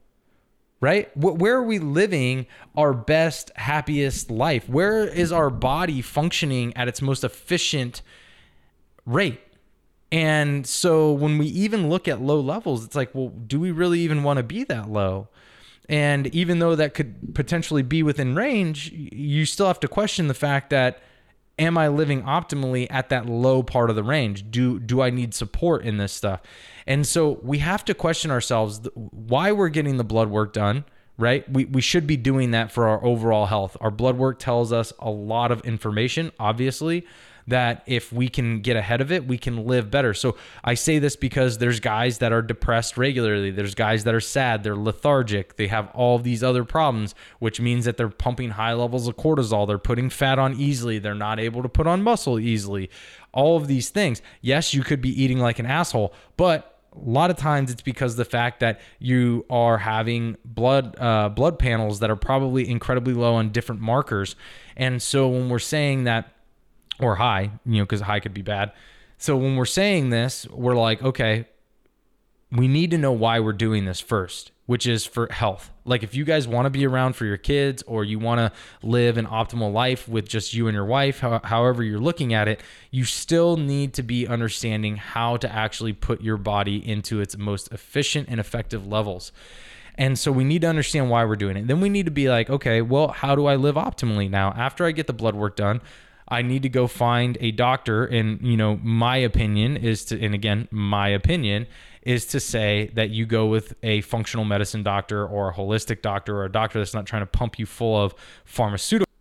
Right? 0.81 1.15
Where 1.15 1.57
are 1.57 1.63
we 1.63 1.77
living 1.77 2.47
our 2.77 2.93
best, 2.93 3.51
happiest 3.57 4.31
life? 4.31 4.69
Where 4.69 5.05
is 5.05 5.31
our 5.31 5.49
body 5.49 6.01
functioning 6.01 6.75
at 6.77 6.88
its 6.88 7.01
most 7.01 7.25
efficient 7.25 8.01
rate? 9.05 9.41
And 10.09 10.65
so 10.65 11.11
when 11.11 11.38
we 11.38 11.47
even 11.47 11.89
look 11.89 12.07
at 12.07 12.21
low 12.21 12.39
levels, 12.39 12.85
it's 12.85 12.95
like, 12.95 13.13
well, 13.13 13.27
do 13.27 13.59
we 13.59 13.71
really 13.71 13.99
even 13.99 14.23
want 14.23 14.38
to 14.38 14.43
be 14.43 14.63
that 14.63 14.89
low? 14.89 15.27
And 15.89 16.27
even 16.27 16.60
though 16.60 16.75
that 16.75 16.93
could 16.93 17.34
potentially 17.34 17.81
be 17.81 18.03
within 18.03 18.36
range, 18.36 18.91
you 18.93 19.46
still 19.46 19.65
have 19.67 19.79
to 19.81 19.88
question 19.88 20.27
the 20.27 20.36
fact 20.36 20.69
that 20.69 21.01
am 21.58 21.77
I 21.77 21.89
living 21.89 22.24
optimally 22.24 22.88
at 22.89 23.10
that 23.10 23.25
low 23.25 23.63
part 23.63 23.89
of 23.89 23.96
the 23.96 24.03
range? 24.03 24.50
Do 24.51 24.79
do 24.79 25.01
I 25.01 25.10
need 25.10 25.34
support 25.34 25.84
in 25.84 25.98
this 25.98 26.13
stuff? 26.13 26.41
And 26.86 27.05
so 27.05 27.39
we 27.43 27.58
have 27.58 27.84
to 27.86 27.93
question 27.93 28.29
ourselves 28.31 28.88
why 28.93 29.51
we're 29.51 29.69
getting 29.69 29.98
the 29.98 30.03
blood 30.03 30.29
work 30.29 30.53
done, 30.53 30.86
right? 31.17 31.50
We 31.51 31.65
we 31.65 31.81
should 31.81 32.05
be 32.05 32.17
doing 32.17 32.51
that 32.51 32.72
for 32.72 32.88
our 32.88 33.03
overall 33.03 33.48
health. 33.48 33.75
Our 33.81 33.91
blood 33.91 34.17
work 34.17 34.38
tells 34.38 34.72
us 34.72 34.93
a 35.00 35.10
lot 35.10 35.51
of 35.51 35.62
information, 35.62 36.31
obviously, 36.39 37.05
that 37.50 37.84
if 37.86 38.12
we 38.12 38.29
can 38.29 38.62
get 38.62 38.75
ahead 38.75 39.01
of 39.01 39.12
it, 39.12 39.27
we 39.27 39.38
can 39.38 39.65
live 39.65 39.91
better. 39.91 40.13
So 40.13 40.36
I 40.63 40.74
say 40.74 41.00
this 41.00 41.15
because 41.15 41.58
there's 41.58 41.79
guys 41.79 42.20
that 42.20 42.32
are 42.32 42.41
depressed 42.41 42.98
regularly. 42.98 43.51
There's 43.51 43.75
guys 43.75 44.03
that 44.06 44.15
are 44.15 44.20
sad. 44.20 44.63
They're 44.63 44.75
lethargic. 44.75 45.56
They 45.58 45.68
have 45.68 45.89
all 45.94 46.20
these 46.20 46.44
other 46.44 46.63
problems, 46.63 47.15
which 47.39 47.60
means 47.60 47.86
that 47.86 47.98
they're 47.98 48.10
pumping 48.10 48.51
high 48.51 48.74
levels 48.74 49.08
of 49.08 49.18
cortisol. 49.18 49.68
They're 49.68 49.77
putting 49.77 50.10
fat 50.10 50.39
on 50.39 50.56
easily. 50.56 51.00
They're 51.00 51.15
not 51.15 51.39
able 51.39 51.63
to 51.63 51.70
put 51.70 51.88
on 51.88 52.01
muscle 52.01 52.39
easily. 52.39 52.89
All 53.32 53.58
of 53.58 53.68
these 53.68 53.89
things. 53.89 54.22
Yes, 54.41 54.74
you 54.74 54.84
could 54.84 55.01
be 55.01 55.22
eating 55.22 55.39
like 55.39 55.60
an 55.60 55.65
asshole, 55.65 56.13
but 56.38 56.79
a 56.96 57.10
lot 57.10 57.29
of 57.29 57.38
times 57.38 57.72
it's 57.72 57.82
because 57.82 58.15
the 58.15 58.25
fact 58.25 58.60
that 58.62 58.79
you 58.98 59.46
are 59.50 59.77
having 59.77 60.36
blood 60.44 60.96
uh, 61.00 61.29
blood 61.29 61.60
panels 61.60 62.00
that 62.00 62.10
are 62.10 62.15
probably 62.15 62.68
incredibly 62.68 63.13
low 63.13 63.36
on 63.36 63.51
different 63.51 63.79
markers 63.79 64.36
and 64.75 65.01
so 65.01 65.27
when 65.27 65.50
we're 65.50 65.60
saying 65.60 66.06
that 66.06 66.34
or 67.00 67.15
high, 67.15 67.51
you 67.65 67.77
know, 67.77 67.84
because 67.84 68.01
high 68.01 68.20
could 68.20 68.34
be 68.34 68.41
bad. 68.41 68.72
So 69.18 69.36
when 69.36 69.56
we're 69.56 69.65
saying 69.65 70.10
this, 70.10 70.48
we're 70.50 70.75
like, 70.75 71.03
okay, 71.03 71.46
we 72.51 72.68
need 72.68 72.91
to 72.91 72.98
know 72.98 73.12
why 73.12 73.39
we're 73.39 73.53
doing 73.53 73.86
this 73.86 74.00
first, 74.00 74.51
which 74.65 74.88
is 74.88 75.06
for 75.06 75.27
health. 75.32 75.72
Like 75.86 76.03
if 76.03 76.15
you 76.15 76.25
guys 76.25 76.48
want 76.48 76.65
to 76.65 76.70
be 76.70 76.86
around 76.86 77.13
for 77.13 77.25
your 77.25 77.38
kids 77.38 77.84
or 77.84 78.03
you 78.03 78.18
want 78.18 78.39
to 78.39 78.51
live 78.88 79.18
an 79.18 79.27
optimal 79.27 79.72
life 79.72 80.08
with 80.08 80.27
just 80.27 80.53
you 80.53 80.68
and 80.68 80.75
your 80.75 80.86
wife, 80.86 81.20
however 81.20 81.84
you're 81.84 82.00
looking 82.00 82.34
at 82.34 82.48
it, 82.48 82.62
you 82.91 83.03
still 83.03 83.58
need 83.58 83.94
to 83.96 84.03
be 84.03 84.27
understanding 84.27 84.96
how 84.96 85.38
to 85.38 85.51
actually 85.51 85.94
put 85.94 86.22
your 86.22 86.38
body 86.38 86.77
into 86.88 87.22
its 87.22 87.38
most 87.38 87.72
efficient 87.72 88.29
and 88.29 88.39
effective 88.39 88.88
levels. 88.88 89.32
And 89.96 90.18
so 90.18 90.32
we 90.32 90.46
need 90.46 90.62
to 90.62 90.68
understand 90.68 91.10
why 91.10 91.25
we're 91.25 91.36
doing 91.36 91.58
it. 91.58 91.68
Then 91.68 91.82
we 91.82 91.89
need 91.89 92.06
to 92.06 92.12
be 92.12 92.29
like, 92.29 92.50
okay, 92.50 92.82
well, 92.82 93.10
how 93.10 93.36
do 93.36 93.48
I 93.48 93.58
live 93.58 93.75
optimally 93.75 94.29
now? 94.29 94.53
After 94.53 94.86
I 94.86 94.91
get 94.91 95.08
the 95.08 95.13
blood 95.13 95.36
work 95.36 95.58
done, 95.58 95.82
I 96.29 96.41
need 96.41 96.63
to 96.63 96.69
go 96.69 96.88
find 96.88 97.38
a 97.41 97.51
doctor. 97.51 98.05
And, 98.05 98.41
you 98.41 98.55
know, 98.55 98.79
my 98.83 99.17
opinion 99.17 99.77
is 99.77 100.05
to, 100.05 100.21
and 100.21 100.33
again, 100.33 100.67
my 100.71 101.09
opinion 101.09 101.67
is 102.01 102.25
to 102.27 102.39
say 102.39 102.91
that 102.93 103.09
you 103.09 103.25
go 103.25 103.48
with 103.48 103.74
a 103.83 104.01
functional 104.01 104.45
medicine 104.45 104.83
doctor 104.83 105.25
or 105.25 105.50
a 105.50 105.53
holistic 105.53 106.01
doctor 106.01 106.38
or 106.38 106.45
a 106.45 106.51
doctor 106.51 106.79
that's 106.79 106.93
not 106.93 107.05
trying 107.05 107.21
to 107.21 107.27
pump 107.27 107.59
you 107.59 107.65
full 107.65 108.01
of 108.01 108.13
pharmaceutical. 108.45 109.12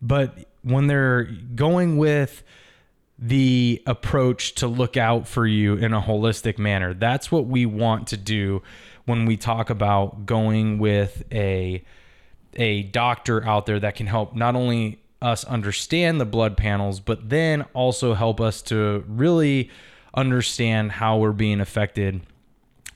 But 0.00 0.46
when 0.62 0.86
they're 0.86 1.24
going 1.24 1.96
with 1.96 2.44
the 3.18 3.82
approach 3.86 4.54
to 4.56 4.68
look 4.68 4.96
out 4.96 5.26
for 5.26 5.46
you 5.46 5.74
in 5.74 5.92
a 5.92 6.00
holistic 6.00 6.58
manner, 6.58 6.94
that's 6.94 7.32
what 7.32 7.46
we 7.46 7.66
want 7.66 8.06
to 8.08 8.16
do 8.16 8.62
when 9.06 9.26
we 9.26 9.36
talk 9.36 9.70
about 9.70 10.26
going 10.26 10.78
with 10.78 11.24
a 11.32 11.82
a 12.54 12.82
doctor 12.84 13.44
out 13.44 13.66
there 13.66 13.78
that 13.78 13.94
can 13.94 14.06
help 14.06 14.34
not 14.34 14.56
only 14.56 15.00
us 15.20 15.44
understand 15.44 16.20
the 16.20 16.24
blood 16.24 16.56
panels, 16.56 17.00
but 17.00 17.28
then 17.28 17.62
also 17.74 18.14
help 18.14 18.40
us 18.40 18.62
to 18.62 19.04
really 19.08 19.70
understand 20.14 20.92
how 20.92 21.18
we're 21.18 21.32
being 21.32 21.60
affected 21.60 22.20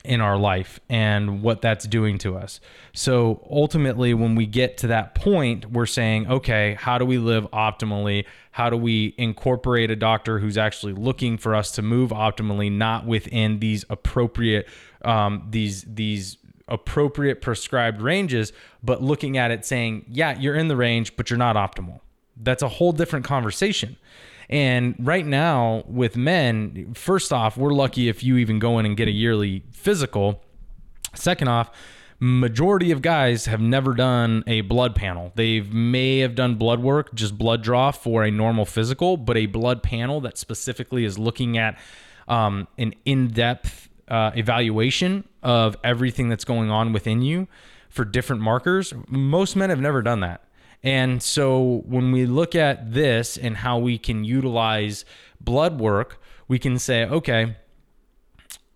in 0.03 0.19
our 0.19 0.37
life 0.37 0.81
and 0.89 1.41
what 1.41 1.61
that's 1.61 1.85
doing 1.87 2.17
to 2.17 2.35
us. 2.35 2.59
So 2.93 3.45
ultimately, 3.49 4.13
when 4.13 4.35
we 4.35 4.45
get 4.45 4.77
to 4.79 4.87
that 4.87 5.15
point, 5.15 5.71
we're 5.71 5.85
saying, 5.85 6.27
okay, 6.27 6.75
how 6.77 6.97
do 6.97 7.05
we 7.05 7.17
live 7.17 7.49
optimally? 7.51 8.25
How 8.51 8.69
do 8.69 8.75
we 8.75 9.15
incorporate 9.17 9.91
a 9.91 9.95
doctor 9.95 10.39
who's 10.39 10.57
actually 10.57 10.93
looking 10.93 11.37
for 11.37 11.55
us 11.55 11.71
to 11.71 11.81
move 11.81 12.11
optimally, 12.11 12.71
not 12.71 13.05
within 13.05 13.59
these 13.59 13.85
appropriate, 13.89 14.67
um, 15.05 15.47
these 15.49 15.83
these 15.83 16.37
appropriate 16.67 17.41
prescribed 17.41 18.01
ranges, 18.01 18.53
but 18.81 19.01
looking 19.01 19.37
at 19.37 19.51
it 19.51 19.65
saying, 19.65 20.05
yeah, 20.09 20.37
you're 20.39 20.55
in 20.55 20.67
the 20.67 20.75
range, 20.75 21.15
but 21.15 21.29
you're 21.29 21.37
not 21.37 21.55
optimal. 21.55 21.99
That's 22.35 22.63
a 22.63 22.69
whole 22.69 22.91
different 22.91 23.25
conversation. 23.25 23.97
And 24.49 24.95
right 24.99 25.25
now 25.25 25.83
with 25.87 26.17
men, 26.17 26.93
first 26.95 27.31
off, 27.31 27.57
we're 27.57 27.73
lucky 27.73 28.09
if 28.09 28.23
you 28.23 28.37
even 28.37 28.59
go 28.59 28.79
in 28.79 28.85
and 28.85 28.97
get 28.97 29.07
a 29.07 29.11
yearly 29.11 29.63
physical. 29.71 30.41
Second 31.15 31.47
off, 31.47 31.71
majority 32.19 32.91
of 32.91 33.01
guys 33.01 33.45
have 33.45 33.61
never 33.61 33.93
done 33.93 34.43
a 34.47 34.61
blood 34.61 34.95
panel. 34.95 35.31
They 35.35 35.61
may 35.61 36.19
have 36.19 36.35
done 36.35 36.55
blood 36.55 36.81
work, 36.81 37.13
just 37.13 37.37
blood 37.37 37.63
draw 37.63 37.91
for 37.91 38.23
a 38.23 38.31
normal 38.31 38.65
physical, 38.65 39.17
but 39.17 39.37
a 39.37 39.45
blood 39.45 39.83
panel 39.83 40.21
that 40.21 40.37
specifically 40.37 41.05
is 41.05 41.17
looking 41.17 41.57
at 41.57 41.77
um, 42.27 42.67
an 42.77 42.93
in-depth 43.05 43.89
uh, 44.07 44.31
evaluation 44.35 45.27
of 45.41 45.77
everything 45.83 46.29
that's 46.29 46.45
going 46.45 46.69
on 46.69 46.93
within 46.93 47.21
you 47.21 47.47
for 47.89 48.05
different 48.05 48.41
markers. 48.41 48.93
Most 49.07 49.55
men 49.55 49.69
have 49.69 49.79
never 49.79 50.01
done 50.01 50.19
that. 50.21 50.43
And 50.83 51.23
so 51.23 51.83
when 51.85 52.11
we 52.11 52.25
look 52.25 52.55
at 52.55 52.93
this 52.93 53.37
and 53.37 53.57
how 53.57 53.77
we 53.77 53.97
can 53.97 54.23
utilize 54.23 55.05
blood 55.39 55.79
work, 55.79 56.21
we 56.47 56.59
can 56.59 56.77
say, 56.77 57.05
okay, 57.05 57.55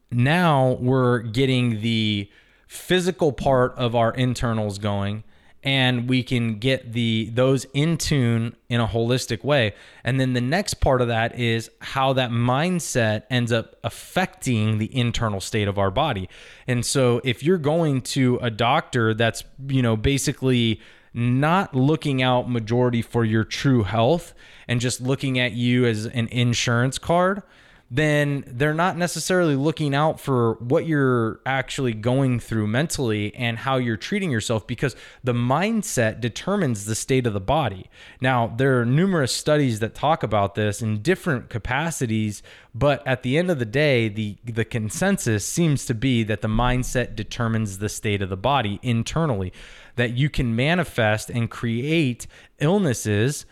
now 0.10 0.78
we're 0.80 1.20
getting 1.20 1.82
the 1.82 2.30
physical 2.68 3.32
part 3.32 3.74
of 3.78 3.96
our 3.96 4.14
internals 4.14 4.78
going 4.78 5.24
and 5.64 6.08
we 6.08 6.24
can 6.24 6.60
get 6.60 6.94
the 6.94 7.30
those 7.34 7.66
in 7.74 7.98
tune 7.98 8.56
in 8.70 8.80
a 8.80 8.88
holistic 8.88 9.44
way. 9.44 9.74
And 10.04 10.20
then 10.20 10.34
the 10.34 10.42
next 10.42 10.76
part 10.76 11.02
of 11.02 11.08
that 11.10 11.38
is 11.38 11.70
how 11.82 12.14
that 12.14 12.32
mindset 12.32 13.24
ends 13.30 13.52
up 13.52 13.76
affecting 13.84 14.78
the 14.78 14.96
internal 14.96 15.42
state 15.42 15.68
of 15.68 15.78
our 15.78 15.92
body. 15.92 16.30
And 16.68 16.86
so 16.86 17.20
if 17.26 17.44
you're 17.44 17.58
going 17.58 18.02
to 18.02 18.40
a 18.42 18.50
doctor 18.50 19.14
that's 19.14 19.44
you 19.68 19.82
know 19.82 19.98
basically 19.98 20.80
not 21.18 21.74
looking 21.74 22.22
out 22.22 22.48
majority 22.48 23.02
for 23.02 23.26
your 23.26 23.44
true 23.44 23.82
health 23.82 24.36
and 24.68 24.80
just 24.80 25.02
looking 25.02 25.40
at 25.40 25.52
you 25.54 25.84
as 25.84 26.06
an 26.06 26.28
insurance 26.28 27.00
card 27.00 27.42
then 27.90 28.44
they're 28.48 28.74
not 28.74 28.98
necessarily 28.98 29.56
looking 29.56 29.96
out 29.96 30.20
for 30.20 30.54
what 30.56 30.86
you're 30.86 31.40
actually 31.46 31.94
going 31.94 32.40
through 32.40 32.68
mentally 32.68 33.34
and 33.36 33.60
how 33.60 33.78
you're 33.78 33.96
treating 33.96 34.30
yourself 34.30 34.68
because 34.68 34.96
the 35.24 35.34
mindset 35.34 36.20
determines 36.20 36.86
the 36.86 36.96
state 36.96 37.26
of 37.26 37.34
the 37.34 37.40
body. 37.40 37.90
Now, 38.20 38.48
there 38.48 38.82
are 38.82 38.86
numerous 38.86 39.32
studies 39.32 39.80
that 39.80 39.96
talk 39.96 40.22
about 40.22 40.56
this 40.56 40.82
in 40.82 41.02
different 41.02 41.50
capacities, 41.50 42.44
but 42.76 43.06
at 43.08 43.24
the 43.24 43.38
end 43.38 43.50
of 43.50 43.60
the 43.60 43.66
day, 43.66 44.10
the 44.10 44.38
the 44.44 44.66
consensus 44.66 45.46
seems 45.46 45.86
to 45.86 45.94
be 45.94 46.24
that 46.24 46.42
the 46.42 46.48
mindset 46.50 47.16
determines 47.16 47.78
the 47.78 47.90
state 47.90 48.22
of 48.22 48.30
the 48.30 48.38
body 48.38 48.80
internally 48.84 49.54
that 49.96 50.14
you 50.14 50.30
can 50.30 50.56
manifest 50.56 51.30
and 51.30 51.50
create 51.50 52.28
illnesses 52.60 53.46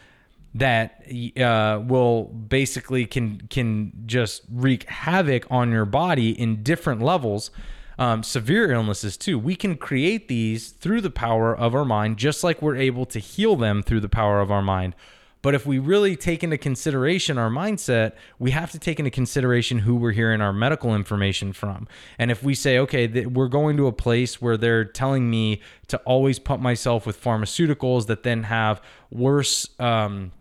that 0.55 1.03
uh, 1.37 1.81
will 1.85 2.23
basically 2.23 3.05
can 3.05 3.41
can 3.49 3.91
just 4.05 4.43
wreak 4.49 4.89
havoc 4.89 5.45
on 5.51 5.69
your 5.69 5.85
body 5.85 6.31
in 6.31 6.63
different 6.63 7.01
levels. 7.01 7.51
Um, 7.97 8.23
severe 8.23 8.71
illnesses 8.71 9.15
too. 9.15 9.39
We 9.39 9.55
can 9.55 9.77
create 9.77 10.27
these 10.27 10.71
through 10.71 11.01
the 11.01 11.09
power 11.09 11.55
of 11.55 11.75
our 11.75 11.85
mind, 11.85 12.17
just 12.17 12.43
like 12.43 12.61
we're 12.61 12.75
able 12.75 13.05
to 13.05 13.19
heal 13.19 13.55
them 13.55 13.83
through 13.83 14.01
the 14.01 14.09
power 14.09 14.41
of 14.41 14.51
our 14.51 14.61
mind. 14.61 14.95
But 15.41 15.53
if 15.53 15.65
we 15.65 15.77
really 15.77 16.15
take 16.15 16.43
into 16.43 16.57
consideration 16.57 17.37
our 17.37 17.51
mindset, 17.51 18.13
we 18.39 18.49
have 18.49 18.71
to 18.71 18.79
take 18.79 18.97
into 18.97 19.11
consideration 19.11 19.77
who 19.77 19.95
we're 19.95 20.11
hearing 20.11 20.41
our 20.41 20.51
medical 20.51 20.95
information 20.95 21.53
from. 21.53 21.87
And 22.17 22.31
if 22.31 22.41
we 22.41 22.55
say, 22.55 22.79
okay, 22.79 23.07
th- 23.07 23.27
we're 23.27 23.47
going 23.47 23.77
to 23.77 23.85
a 23.85 23.91
place 23.91 24.41
where 24.41 24.57
they're 24.57 24.83
telling 24.83 25.29
me 25.29 25.61
to 25.89 25.97
always 25.99 26.39
pump 26.39 26.63
myself 26.63 27.05
with 27.05 27.21
pharmaceuticals 27.21 28.07
that 28.07 28.23
then 28.23 28.43
have 28.43 28.81
worse. 29.11 29.69
Um, 29.79 30.31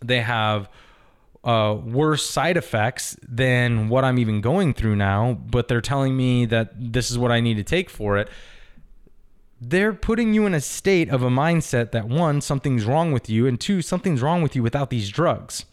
they 0.00 0.20
have 0.20 0.68
uh, 1.44 1.76
worse 1.82 2.28
side 2.28 2.56
effects 2.56 3.16
than 3.26 3.88
what 3.88 4.04
I'm 4.04 4.18
even 4.18 4.40
going 4.40 4.74
through 4.74 4.96
now, 4.96 5.34
but 5.34 5.68
they're 5.68 5.80
telling 5.80 6.16
me 6.16 6.46
that 6.46 6.72
this 6.92 7.10
is 7.10 7.18
what 7.18 7.30
I 7.30 7.40
need 7.40 7.56
to 7.56 7.64
take 7.64 7.90
for 7.90 8.18
it. 8.18 8.28
They're 9.60 9.92
putting 9.92 10.34
you 10.34 10.46
in 10.46 10.54
a 10.54 10.60
state 10.60 11.08
of 11.08 11.22
a 11.22 11.30
mindset 11.30 11.90
that 11.92 12.06
one, 12.08 12.40
something's 12.40 12.84
wrong 12.84 13.12
with 13.12 13.28
you, 13.28 13.46
and 13.46 13.60
two, 13.60 13.82
something's 13.82 14.22
wrong 14.22 14.42
with 14.42 14.54
you 14.54 14.62
without 14.62 14.90
these 14.90 15.10
drugs 15.10 15.64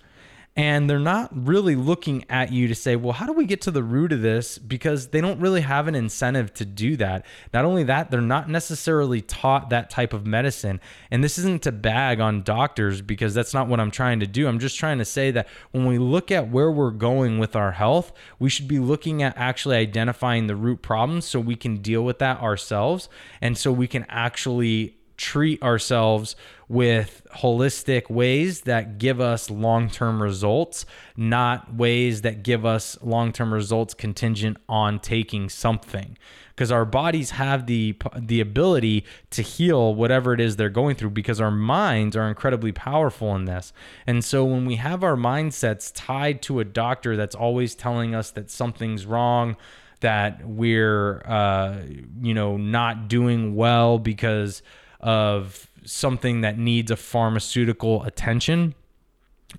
and 0.57 0.89
they're 0.89 1.00
not 1.00 1.29
really 1.33 1.75
looking 1.75 2.24
at 2.29 2.50
you 2.50 2.69
to 2.69 2.75
say, 2.75 2.95
well, 2.95 3.12
how 3.12 3.25
do 3.25 3.33
we 3.33 3.45
get 3.45 3.59
to 3.62 3.71
the 3.71 3.83
root 3.83 4.13
of 4.13 4.21
this? 4.21 4.57
Because 4.57 5.09
they 5.09 5.19
don't 5.19 5.41
really 5.41 5.59
have 5.59 5.89
an 5.89 5.95
incentive 5.95 6.53
to 6.53 6.63
do 6.63 6.95
that. 6.95 7.25
Not 7.53 7.65
only 7.65 7.83
that, 7.83 8.09
they're 8.09 8.21
not 8.21 8.50
necessarily 8.50 9.19
taught 9.19 9.69
that 9.69 9.89
type 9.89 10.13
of 10.13 10.25
medicine. 10.25 10.79
And 11.12 11.21
this 11.21 11.38
isn't 11.38 11.63
to 11.63 11.74
bag 11.74 12.21
on 12.21 12.41
doctors 12.41 13.01
because 13.01 13.33
that's 13.33 13.53
not 13.53 13.67
what 13.67 13.81
I'm 13.81 13.91
trying 13.91 14.21
to 14.21 14.27
do. 14.27 14.47
I'm 14.47 14.59
just 14.59 14.77
trying 14.77 15.00
to 15.00 15.05
say 15.05 15.29
that 15.31 15.50
when 15.71 15.85
we 15.85 15.97
look 15.97 16.31
at 16.31 16.50
where 16.50 16.71
we're 16.71 16.91
going 16.91 17.38
with 17.38 17.57
our 17.57 17.74
health, 17.74 18.13
we 18.39 18.50
should 18.50 18.69
be 18.69 18.79
looking 18.79 19.21
at 19.21 19.38
actually 19.38 19.75
identifying 19.75 20.47
the 20.47 20.55
root 20.55 20.81
problems 20.81 21.25
so 21.25 21.38
we 21.41 21.57
can 21.57 21.77
deal 21.77 22.05
with 22.05 22.19
that 22.19 22.39
ourselves. 22.39 23.09
And 23.41 23.57
so 23.57 23.74
we 23.74 23.88
can 23.88 24.05
actually 24.07 24.95
treat 25.17 25.62
ourselves 25.62 26.36
with 26.67 27.25
holistic 27.36 28.10
ways 28.10 28.62
that 28.62 28.98
give 28.98 29.22
us 29.22 29.50
long-term 29.50 30.22
results 30.22 30.86
not 31.15 31.74
ways 31.75 32.22
that 32.22 32.43
give 32.43 32.65
us 32.65 32.98
long-term 33.01 33.53
results 33.53 33.93
contingent 33.93 34.57
on 34.67 35.00
taking 35.00 35.48
something 35.48 36.17
because 36.55 36.72
our 36.72 36.86
bodies 36.86 37.31
have 37.31 37.65
the 37.65 37.95
the 38.17 38.39
ability 38.39 39.05
to 39.29 39.41
heal 39.41 39.93
whatever 39.93 40.34
it 40.34 40.39
is 40.39 40.55
they're 40.55 40.69
going 40.69 40.95
through 40.95 41.10
because 41.10 41.41
our 41.41 41.51
minds 41.51 42.15
are 42.15 42.27
incredibly 42.27 42.72
powerful 42.72 43.36
in 43.36 43.45
this. 43.45 43.74
And 44.07 44.24
so 44.24 44.45
when 44.45 44.65
we 44.65 44.77
have 44.77 45.03
our 45.03 45.15
mindsets 45.15 45.91
tied 45.93 46.41
to 46.43 46.60
a 46.60 46.65
doctor 46.65 47.17
that's 47.17 47.35
always 47.35 47.75
telling 47.75 48.16
us 48.16 48.31
that 48.31 48.50
something's 48.50 49.05
wrong, 49.05 49.57
that 50.00 50.48
we're 50.48 51.22
uh, 51.25 51.77
you 52.22 52.33
know 52.33 52.57
not 52.57 53.07
doing 53.09 53.55
well 53.55 54.00
because 54.00 54.61
of 55.00 55.70
something 55.86 56.42
that 56.42 56.58
needs 56.58 56.92
a 56.92 56.96
pharmaceutical 56.96 58.03
attention, 58.03 58.75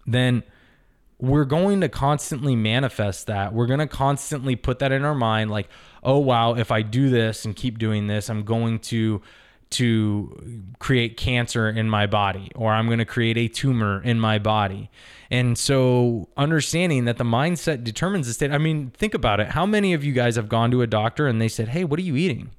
then 0.06 0.42
we're 1.18 1.44
going 1.44 1.80
to 1.80 1.88
constantly 1.88 2.54
manifest 2.54 3.26
that. 3.26 3.54
We're 3.54 3.66
going 3.66 3.80
to 3.80 3.86
constantly 3.86 4.56
put 4.56 4.80
that 4.80 4.92
in 4.92 5.04
our 5.04 5.14
mind 5.14 5.50
like, 5.50 5.68
"Oh 6.02 6.18
wow, 6.18 6.54
if 6.54 6.70
I 6.70 6.82
do 6.82 7.08
this 7.08 7.44
and 7.44 7.56
keep 7.56 7.78
doing 7.78 8.06
this, 8.06 8.28
I'm 8.28 8.44
going 8.44 8.80
to 8.80 9.22
to 9.68 10.62
create 10.78 11.16
cancer 11.16 11.68
in 11.68 11.90
my 11.90 12.06
body 12.06 12.52
or 12.54 12.72
I'm 12.72 12.86
going 12.86 13.00
to 13.00 13.04
create 13.04 13.36
a 13.36 13.48
tumor 13.48 14.02
in 14.02 14.20
my 14.20 14.38
body." 14.38 14.90
And 15.30 15.56
so 15.56 16.28
understanding 16.36 17.06
that 17.06 17.16
the 17.16 17.24
mindset 17.24 17.82
determines 17.82 18.26
the 18.26 18.34
state. 18.34 18.52
I 18.52 18.58
mean, 18.58 18.90
think 18.90 19.14
about 19.14 19.40
it. 19.40 19.48
How 19.48 19.66
many 19.66 19.94
of 19.94 20.04
you 20.04 20.12
guys 20.12 20.36
have 20.36 20.48
gone 20.48 20.70
to 20.72 20.82
a 20.82 20.86
doctor 20.86 21.26
and 21.26 21.40
they 21.40 21.48
said, 21.48 21.68
"Hey, 21.68 21.84
what 21.84 21.98
are 21.98 22.02
you 22.02 22.16
eating?" 22.16 22.50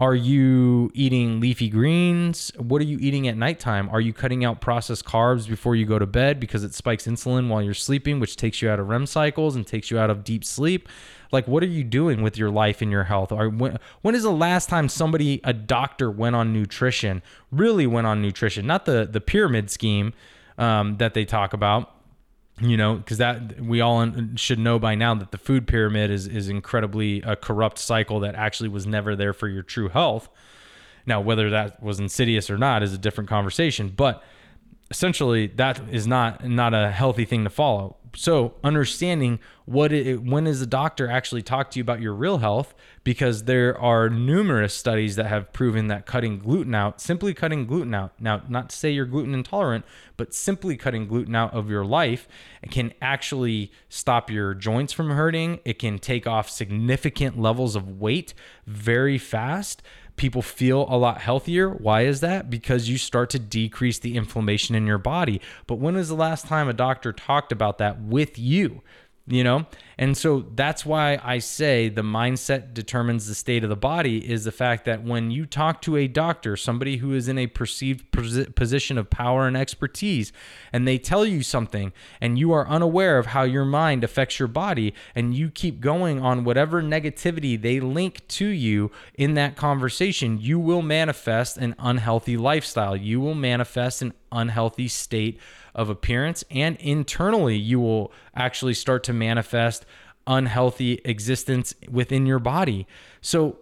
Are 0.00 0.14
you 0.14 0.90
eating 0.94 1.40
leafy 1.40 1.68
greens? 1.68 2.50
What 2.56 2.80
are 2.80 2.86
you 2.86 2.96
eating 3.02 3.28
at 3.28 3.36
nighttime? 3.36 3.90
Are 3.90 4.00
you 4.00 4.14
cutting 4.14 4.46
out 4.46 4.62
processed 4.62 5.04
carbs 5.04 5.46
before 5.46 5.76
you 5.76 5.84
go 5.84 5.98
to 5.98 6.06
bed 6.06 6.40
because 6.40 6.64
it 6.64 6.72
spikes 6.72 7.06
insulin 7.06 7.48
while 7.48 7.60
you're 7.60 7.74
sleeping, 7.74 8.18
which 8.18 8.36
takes 8.36 8.62
you 8.62 8.70
out 8.70 8.80
of 8.80 8.88
REM 8.88 9.04
cycles 9.04 9.56
and 9.56 9.66
takes 9.66 9.90
you 9.90 9.98
out 9.98 10.08
of 10.08 10.24
deep 10.24 10.42
sleep? 10.42 10.88
Like, 11.32 11.46
what 11.46 11.62
are 11.62 11.66
you 11.66 11.84
doing 11.84 12.22
with 12.22 12.38
your 12.38 12.48
life 12.48 12.80
and 12.80 12.90
your 12.90 13.04
health? 13.04 13.30
Or 13.30 13.50
when, 13.50 13.78
when 14.00 14.14
is 14.14 14.22
the 14.22 14.32
last 14.32 14.70
time 14.70 14.88
somebody, 14.88 15.38
a 15.44 15.52
doctor, 15.52 16.10
went 16.10 16.34
on 16.34 16.50
nutrition, 16.50 17.20
really 17.52 17.86
went 17.86 18.06
on 18.06 18.22
nutrition, 18.22 18.66
not 18.66 18.86
the 18.86 19.06
the 19.10 19.20
pyramid 19.20 19.70
scheme 19.70 20.14
um, 20.56 20.96
that 20.96 21.12
they 21.12 21.26
talk 21.26 21.52
about? 21.52 21.99
You 22.60 22.76
know 22.76 22.96
because 22.96 23.18
that 23.18 23.60
we 23.60 23.80
all 23.80 24.12
should 24.36 24.58
know 24.58 24.78
by 24.78 24.94
now 24.94 25.14
that 25.14 25.30
the 25.30 25.38
food 25.38 25.66
pyramid 25.66 26.10
is 26.10 26.26
is 26.26 26.48
incredibly 26.48 27.22
a 27.22 27.36
corrupt 27.36 27.78
cycle 27.78 28.20
that 28.20 28.34
actually 28.34 28.68
was 28.68 28.86
never 28.86 29.16
there 29.16 29.32
for 29.32 29.48
your 29.48 29.62
true 29.62 29.88
health. 29.88 30.28
Now 31.06 31.20
whether 31.20 31.50
that 31.50 31.82
was 31.82 31.98
insidious 31.98 32.50
or 32.50 32.58
not 32.58 32.82
is 32.82 32.92
a 32.92 32.98
different 32.98 33.28
conversation 33.30 33.88
but 33.88 34.22
essentially 34.90 35.46
that 35.46 35.80
is 35.90 36.06
not 36.06 36.44
not 36.46 36.74
a 36.74 36.90
healthy 36.90 37.24
thing 37.24 37.44
to 37.44 37.50
follow. 37.50 37.96
So 38.16 38.54
understanding 38.64 39.38
what 39.66 39.92
it, 39.92 40.20
when 40.20 40.48
is 40.48 40.58
the 40.58 40.66
doctor 40.66 41.08
actually 41.08 41.42
talk 41.42 41.70
to 41.70 41.78
you 41.78 41.82
about 41.82 42.00
your 42.00 42.12
real 42.12 42.38
health? 42.38 42.74
Because 43.04 43.44
there 43.44 43.78
are 43.78 44.10
numerous 44.10 44.74
studies 44.74 45.14
that 45.14 45.26
have 45.26 45.52
proven 45.52 45.86
that 45.88 46.06
cutting 46.06 46.40
gluten 46.40 46.74
out 46.74 47.00
simply 47.00 47.34
cutting 47.34 47.66
gluten 47.66 47.94
out 47.94 48.12
now 48.20 48.42
not 48.48 48.70
to 48.70 48.76
say 48.76 48.90
you're 48.90 49.06
gluten 49.06 49.32
intolerant 49.32 49.84
but 50.16 50.34
simply 50.34 50.76
cutting 50.76 51.06
gluten 51.06 51.36
out 51.36 51.54
of 51.54 51.70
your 51.70 51.84
life 51.84 52.26
can 52.70 52.92
actually 53.00 53.70
stop 53.88 54.28
your 54.28 54.54
joints 54.54 54.92
from 54.92 55.10
hurting. 55.10 55.60
It 55.64 55.78
can 55.78 56.00
take 56.00 56.26
off 56.26 56.50
significant 56.50 57.40
levels 57.40 57.76
of 57.76 58.00
weight 58.00 58.34
very 58.66 59.18
fast 59.18 59.82
people 60.20 60.42
feel 60.42 60.84
a 60.90 60.98
lot 60.98 61.22
healthier. 61.22 61.70
Why 61.70 62.02
is 62.02 62.20
that? 62.20 62.50
Because 62.50 62.90
you 62.90 62.98
start 62.98 63.30
to 63.30 63.38
decrease 63.38 63.98
the 63.98 64.16
inflammation 64.16 64.74
in 64.74 64.86
your 64.86 64.98
body. 64.98 65.40
But 65.66 65.76
when 65.76 65.94
was 65.94 66.10
the 66.10 66.14
last 66.14 66.46
time 66.46 66.68
a 66.68 66.74
doctor 66.74 67.10
talked 67.10 67.52
about 67.52 67.78
that 67.78 68.02
with 68.02 68.38
you? 68.38 68.82
You 69.26 69.44
know? 69.44 69.66
And 69.98 70.16
so 70.16 70.46
that's 70.54 70.86
why 70.86 71.20
i 71.22 71.38
say 71.38 71.90
the 71.90 72.00
mindset 72.00 72.72
determines 72.72 73.28
the 73.28 73.34
state 73.34 73.62
of 73.62 73.68
the 73.68 73.76
body 73.76 74.18
is 74.30 74.44
the 74.44 74.52
fact 74.52 74.86
that 74.86 75.04
when 75.04 75.30
you 75.30 75.44
talk 75.44 75.82
to 75.82 75.96
a 75.96 76.08
doctor 76.08 76.56
somebody 76.56 76.96
who 76.96 77.12
is 77.12 77.28
in 77.28 77.36
a 77.36 77.46
perceived 77.46 78.10
position 78.54 78.96
of 78.96 79.10
power 79.10 79.46
and 79.46 79.58
expertise 79.58 80.32
and 80.72 80.88
they 80.88 80.96
tell 80.96 81.26
you 81.26 81.42
something 81.42 81.92
and 82.18 82.38
you 82.38 82.50
are 82.50 82.66
unaware 82.66 83.18
of 83.18 83.26
how 83.26 83.42
your 83.42 83.66
mind 83.66 84.02
affects 84.02 84.38
your 84.38 84.48
body 84.48 84.94
and 85.14 85.34
you 85.34 85.50
keep 85.50 85.80
going 85.80 86.18
on 86.18 86.44
whatever 86.44 86.82
negativity 86.82 87.60
they 87.60 87.78
link 87.78 88.26
to 88.26 88.46
you 88.46 88.90
in 89.14 89.34
that 89.34 89.54
conversation 89.54 90.40
you 90.40 90.58
will 90.58 90.82
manifest 90.82 91.56
an 91.58 91.74
unhealthy 91.78 92.36
lifestyle. 92.36 92.96
You 92.96 93.20
will 93.20 93.34
manifest 93.34 94.02
an 94.02 94.12
unhealthy 94.32 94.88
state 94.88 95.38
of 95.74 95.88
appearance 95.88 96.44
and 96.50 96.76
internally 96.76 97.56
you 97.56 97.80
will 97.80 98.12
actually 98.34 98.74
start 98.74 99.04
to 99.04 99.12
manifest 99.12 99.84
unhealthy 100.26 101.00
existence 101.04 101.74
within 101.90 102.26
your 102.26 102.38
body. 102.38 102.86
So 103.20 103.58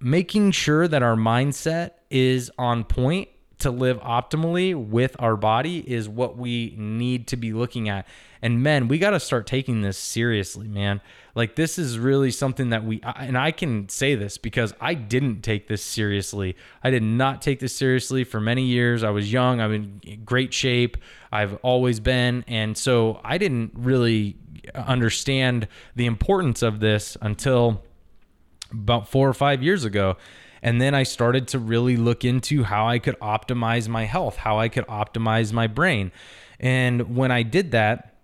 making 0.00 0.52
sure 0.52 0.86
that 0.86 1.02
our 1.02 1.16
mindset 1.16 1.92
is 2.10 2.50
on 2.58 2.84
point 2.84 3.28
to 3.58 3.70
live 3.70 3.98
optimally 4.00 4.74
with 4.74 5.16
our 5.18 5.36
body 5.36 5.78
is 5.78 6.08
what 6.08 6.36
we 6.36 6.74
need 6.78 7.26
to 7.28 7.36
be 7.36 7.52
looking 7.52 7.88
at. 7.88 8.06
And 8.40 8.62
men, 8.62 8.88
we 8.88 8.98
got 8.98 9.10
to 9.10 9.20
start 9.20 9.46
taking 9.46 9.82
this 9.82 9.98
seriously, 9.98 10.68
man. 10.68 11.00
Like 11.34 11.56
this 11.56 11.78
is 11.78 11.98
really 11.98 12.30
something 12.30 12.70
that 12.70 12.84
we 12.84 13.00
and 13.02 13.38
I 13.38 13.50
can 13.50 13.88
say 13.88 14.14
this 14.14 14.38
because 14.38 14.74
I 14.80 14.94
didn't 14.94 15.42
take 15.42 15.68
this 15.68 15.82
seriously. 15.82 16.56
I 16.82 16.90
did 16.90 17.02
not 17.02 17.42
take 17.42 17.60
this 17.60 17.74
seriously 17.76 18.24
for 18.24 18.40
many 18.40 18.64
years. 18.64 19.04
I 19.04 19.10
was 19.10 19.32
young, 19.32 19.60
I'm 19.60 19.72
in 19.72 20.22
great 20.24 20.52
shape. 20.52 20.96
I've 21.30 21.54
always 21.62 22.00
been 22.00 22.44
and 22.48 22.76
so 22.76 23.20
I 23.22 23.38
didn't 23.38 23.72
really 23.74 24.36
understand 24.74 25.68
the 25.94 26.06
importance 26.06 26.62
of 26.62 26.80
this 26.80 27.16
until 27.20 27.82
about 28.70 29.08
4 29.08 29.28
or 29.28 29.34
5 29.34 29.62
years 29.62 29.84
ago. 29.84 30.16
And 30.60 30.80
then 30.80 30.94
I 30.94 31.04
started 31.04 31.46
to 31.48 31.58
really 31.58 31.96
look 31.96 32.24
into 32.24 32.64
how 32.64 32.88
I 32.88 32.98
could 32.98 33.18
optimize 33.20 33.88
my 33.88 34.04
health, 34.04 34.36
how 34.36 34.58
I 34.58 34.68
could 34.68 34.86
optimize 34.88 35.52
my 35.52 35.68
brain. 35.68 36.10
And 36.58 37.14
when 37.14 37.30
I 37.30 37.44
did 37.44 37.70
that, 37.70 38.17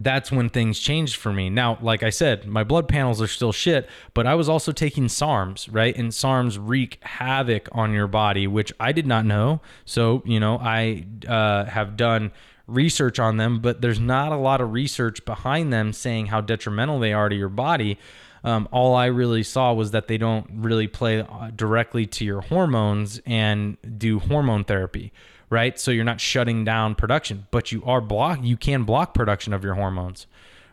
that's 0.00 0.32
when 0.32 0.48
things 0.48 0.80
changed 0.80 1.16
for 1.16 1.32
me. 1.32 1.50
Now, 1.50 1.78
like 1.80 2.02
I 2.02 2.10
said, 2.10 2.46
my 2.46 2.64
blood 2.64 2.88
panels 2.88 3.20
are 3.20 3.26
still 3.26 3.52
shit, 3.52 3.88
but 4.14 4.26
I 4.26 4.34
was 4.34 4.48
also 4.48 4.72
taking 4.72 5.04
SARMs, 5.04 5.68
right? 5.70 5.96
And 5.96 6.10
SARMs 6.10 6.58
wreak 6.60 6.98
havoc 7.02 7.68
on 7.72 7.92
your 7.92 8.06
body, 8.06 8.46
which 8.46 8.72
I 8.80 8.92
did 8.92 9.06
not 9.06 9.26
know. 9.26 9.60
So, 9.84 10.22
you 10.24 10.40
know, 10.40 10.58
I 10.58 11.04
uh, 11.28 11.66
have 11.66 11.96
done 11.96 12.32
research 12.66 13.18
on 13.18 13.36
them, 13.36 13.60
but 13.60 13.80
there's 13.80 14.00
not 14.00 14.32
a 14.32 14.36
lot 14.36 14.60
of 14.60 14.72
research 14.72 15.24
behind 15.24 15.72
them 15.72 15.92
saying 15.92 16.26
how 16.26 16.40
detrimental 16.40 16.98
they 16.98 17.12
are 17.12 17.28
to 17.28 17.36
your 17.36 17.48
body. 17.48 17.98
Um, 18.42 18.68
all 18.72 18.94
I 18.94 19.06
really 19.06 19.42
saw 19.42 19.74
was 19.74 19.90
that 19.90 20.06
they 20.06 20.16
don't 20.16 20.46
really 20.54 20.88
play 20.88 21.20
uh, 21.20 21.50
directly 21.54 22.06
to 22.06 22.24
your 22.24 22.40
hormones 22.40 23.20
and 23.26 23.76
do 23.98 24.18
hormone 24.18 24.64
therapy, 24.64 25.12
right? 25.50 25.78
So 25.78 25.90
you're 25.90 26.04
not 26.04 26.20
shutting 26.20 26.64
down 26.64 26.94
production, 26.94 27.46
but 27.50 27.72
you 27.72 27.84
are 27.84 28.00
block. 28.00 28.38
You 28.42 28.56
can 28.56 28.84
block 28.84 29.12
production 29.12 29.52
of 29.52 29.62
your 29.62 29.74
hormones, 29.74 30.26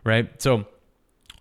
right? 0.03 0.41
So 0.41 0.65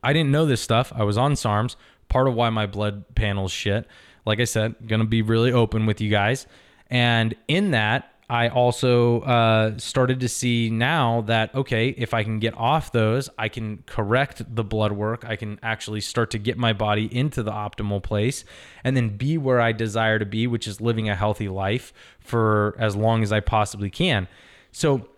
I 0.03 0.13
didn't 0.13 0.33
know 0.33 0.47
this 0.47 0.61
stuff. 0.61 0.93
I 0.97 1.05
was 1.05 1.17
on 1.17 1.35
SARMs. 1.35 1.77
Part 2.09 2.29
of 2.29 2.35
why 2.35 2.51
my 2.51 2.67
blood 2.67 3.05
panels 3.15 3.53
shit. 3.53 3.87
Like 4.25 4.41
I 4.41 4.45
said, 4.45 4.75
gonna 4.87 5.05
be 5.05 5.23
really 5.23 5.53
open 5.53 5.87
with 5.87 6.01
you 6.01 6.11
guys. 6.11 6.47
And 6.89 7.35
in 7.47 7.73
that, 7.73 8.13
I 8.29 8.49
also 8.49 9.21
uh, 9.21 9.79
started 9.79 10.19
to 10.21 10.29
see 10.29 10.69
now 10.69 11.21
that 11.23 11.55
okay, 11.55 11.91
if 11.91 12.13
I 12.13 12.25
can 12.25 12.41
get 12.41 12.57
off 12.57 12.91
those, 12.91 13.31
I 13.39 13.49
can 13.49 13.85
correct 13.87 14.43
the 14.53 14.65
blood 14.65 14.93
work. 14.93 15.25
I 15.25 15.37
can 15.37 15.61
actually 15.63 16.01
start 16.01 16.31
to 16.33 16.39
get 16.39 16.59
my 16.59 16.73
body 16.73 17.07
into 17.15 17.45
the 17.45 17.53
optimal 17.53 18.03
place, 18.03 18.45
and 18.83 18.97
then 18.97 19.17
be 19.17 19.39
where 19.39 19.61
I 19.61 19.71
desire 19.71 20.19
to 20.19 20.27
be, 20.27 20.49
which 20.49 20.67
is 20.67 20.81
living 20.81 21.09
a 21.09 21.15
healthy 21.15 21.49
life 21.49 21.93
for 22.19 22.75
as 22.79 22.97
long 22.97 23.23
as 23.23 23.33
I 23.33 23.39
possibly 23.39 23.91
can. 23.91 24.27
So, 24.73 25.09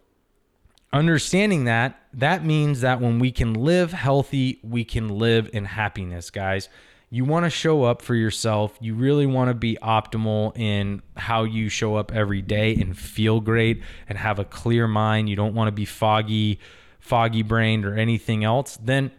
understanding 0.93 1.65
that, 1.65 1.99
that 2.13 2.45
means 2.45 2.83
that 2.83 3.01
when 3.01 3.19
we 3.19 3.33
can 3.33 3.55
live 3.55 3.93
healthy, 3.93 4.61
we 4.63 4.85
can 4.85 5.09
live 5.09 5.49
in 5.55 5.65
happiness, 5.65 6.31
guys 6.31 6.69
you 7.11 7.25
want 7.25 7.45
to 7.45 7.51
show 7.51 7.85
up 7.85 8.03
for 8.03 8.15
yourself. 8.15 8.77
You 8.81 8.95
really 8.95 9.27
want 9.27 9.49
to 9.49 9.55
be 9.55 9.79
optimal 9.83 10.57
in 10.59 11.03
how 11.17 11.45
you 11.45 11.69
show 11.69 11.97
up 11.97 12.13
every 12.13 12.43
day 12.43 12.75
and 12.75 12.97
feel 12.97 13.41
great 13.41 13.83
and 14.09 14.19
have 14.19 14.39
a 14.39 14.45
clear 14.45 14.87
mind. 14.87 15.29
You 15.29 15.37
don't 15.37 15.55
want 15.55 15.69
to 15.69 15.73
be 15.73 15.87
foggy, 15.87 16.61
foggy 17.01 17.43
brained 17.43 17.87
or 17.87 17.95
anything 17.95 18.45
else. 18.45 18.79
Then 18.83 19.11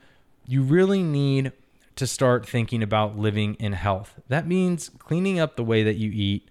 you 0.46 0.62
really 0.62 1.02
need 1.02 1.52
to 1.96 2.06
start 2.06 2.48
thinking 2.48 2.84
about 2.84 3.18
living 3.18 3.56
in 3.56 3.74
health. 3.74 4.20
That 4.28 4.48
means 4.48 4.90
cleaning 5.00 5.40
up 5.40 5.56
the 5.56 5.64
way 5.64 5.82
that 5.84 5.96
you 5.96 6.12
eat, 6.12 6.48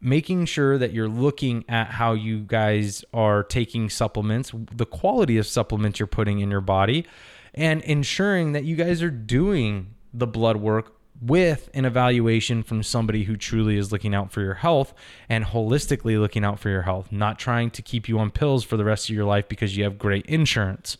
making 0.00 0.46
sure 0.46 0.76
that 0.76 0.92
you're 0.92 1.08
looking 1.08 1.64
at 1.68 1.86
how 1.92 2.14
you 2.14 2.40
guys 2.40 3.04
are 3.14 3.44
taking 3.44 3.88
supplements, 3.88 4.52
the 4.74 4.86
quality 4.86 5.38
of 5.38 5.46
supplements 5.46 6.00
you're 6.00 6.06
putting 6.08 6.40
in 6.40 6.50
your 6.50 6.60
body, 6.60 7.06
and 7.54 7.80
ensuring 7.82 8.52
that 8.52 8.64
you 8.64 8.74
guys 8.74 9.02
are 9.02 9.10
doing 9.10 9.94
the 10.12 10.26
blood 10.26 10.56
work 10.56 10.94
with 11.20 11.68
an 11.74 11.84
evaluation 11.84 12.62
from 12.62 12.82
somebody 12.82 13.24
who 13.24 13.36
truly 13.36 13.76
is 13.76 13.92
looking 13.92 14.14
out 14.14 14.32
for 14.32 14.40
your 14.40 14.54
health 14.54 14.94
and 15.28 15.44
holistically 15.44 16.18
looking 16.18 16.44
out 16.44 16.58
for 16.58 16.70
your 16.70 16.82
health, 16.82 17.12
not 17.12 17.38
trying 17.38 17.70
to 17.70 17.82
keep 17.82 18.08
you 18.08 18.18
on 18.18 18.30
pills 18.30 18.64
for 18.64 18.76
the 18.76 18.84
rest 18.84 19.10
of 19.10 19.14
your 19.14 19.26
life 19.26 19.48
because 19.48 19.76
you 19.76 19.84
have 19.84 19.98
great 19.98 20.24
insurance. 20.26 20.96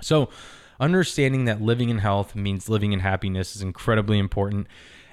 So, 0.00 0.30
understanding 0.80 1.44
that 1.46 1.60
living 1.60 1.88
in 1.88 1.98
health 1.98 2.34
means 2.34 2.68
living 2.68 2.92
in 2.92 3.00
happiness 3.00 3.56
is 3.56 3.62
incredibly 3.62 4.18
important. 4.18 4.66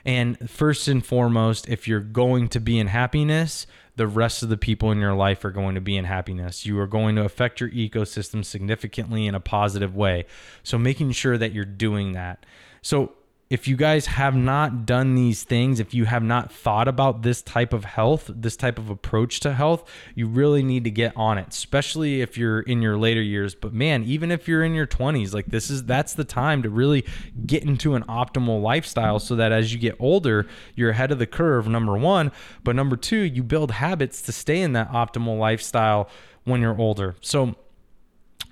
And 0.06 0.50
first 0.50 0.88
and 0.88 1.06
foremost, 1.06 1.68
if 1.70 1.88
you're 1.88 2.02
going 2.02 2.50
to 2.50 2.60
be 2.60 2.78
in 2.78 2.88
happiness, 2.88 3.66
the 3.96 4.08
rest 4.08 4.44
of 4.44 4.50
the 4.50 4.58
people 4.58 4.92
in 4.92 5.00
your 5.00 5.14
life 5.14 5.46
are 5.46 5.52
going 5.52 5.76
to 5.76 5.82
be 5.82 5.96
in 5.96 6.06
happiness. 6.06 6.66
You 6.66 6.80
are 6.80 6.88
going 6.88 7.16
to 7.16 7.24
affect 7.24 7.62
your 7.62 7.70
ecosystem 7.70 8.44
significantly 8.44 9.28
in 9.28 9.36
a 9.36 9.40
positive 9.40 9.96
way. 9.96 10.26
So, 10.64 10.78
making 10.78 11.12
sure 11.12 11.38
that 11.38 11.54
you're 11.54 11.66
doing 11.66 12.14
that. 12.14 12.46
So, 12.84 13.14
if 13.54 13.68
you 13.68 13.76
guys 13.76 14.08
have 14.08 14.36
not 14.36 14.88
done 14.88 15.14
these 15.14 15.44
things, 15.44 15.80
if 15.80 15.94
you 15.94 16.06
have 16.06 16.24
not 16.24 16.52
thought 16.52 16.88
about 16.88 17.22
this 17.22 17.44
type 17.44 17.72
of 17.72 17.86
health, 17.86 18.28
this 18.34 18.58
type 18.58 18.80
of 18.80 18.90
approach 18.90 19.42
to 19.42 19.54
health, 19.54 19.88
you 20.16 20.26
really 20.26 20.64
need 20.64 20.86
to 20.86 20.90
get 20.90 21.16
on 21.16 21.38
it, 21.38 21.50
especially 21.50 22.22
if 22.22 22.36
you're 22.36 22.62
in 22.62 22.82
your 22.82 22.98
later 22.98 23.22
years. 23.22 23.54
But 23.54 23.72
man, 23.72 24.06
even 24.06 24.32
if 24.32 24.48
you're 24.48 24.64
in 24.64 24.74
your 24.74 24.88
20s, 24.88 25.36
like 25.36 25.46
this 25.46 25.70
is 25.70 25.84
that's 25.84 26.16
the 26.16 26.24
time 26.24 26.64
to 26.64 26.70
really 26.72 27.06
get 27.46 27.62
into 27.62 27.94
an 27.94 28.02
optimal 28.06 28.60
lifestyle 28.60 29.20
so 29.20 29.36
that 29.36 29.52
as 29.52 29.72
you 29.72 29.78
get 29.78 29.98
older, 30.00 30.48
you're 30.74 30.90
ahead 30.90 31.12
of 31.12 31.20
the 31.20 31.28
curve, 31.28 31.68
number 31.68 31.96
1, 31.96 32.32
but 32.64 32.76
number 32.76 32.96
2, 32.96 33.18
you 33.18 33.44
build 33.44 33.70
habits 33.70 34.24
to 34.24 34.32
stay 34.32 34.62
in 34.62 34.74
that 34.74 34.92
optimal 34.92 35.38
lifestyle 35.38 36.10
when 36.44 36.60
you're 36.60 36.80
older. 36.80 37.16
So 37.22 37.56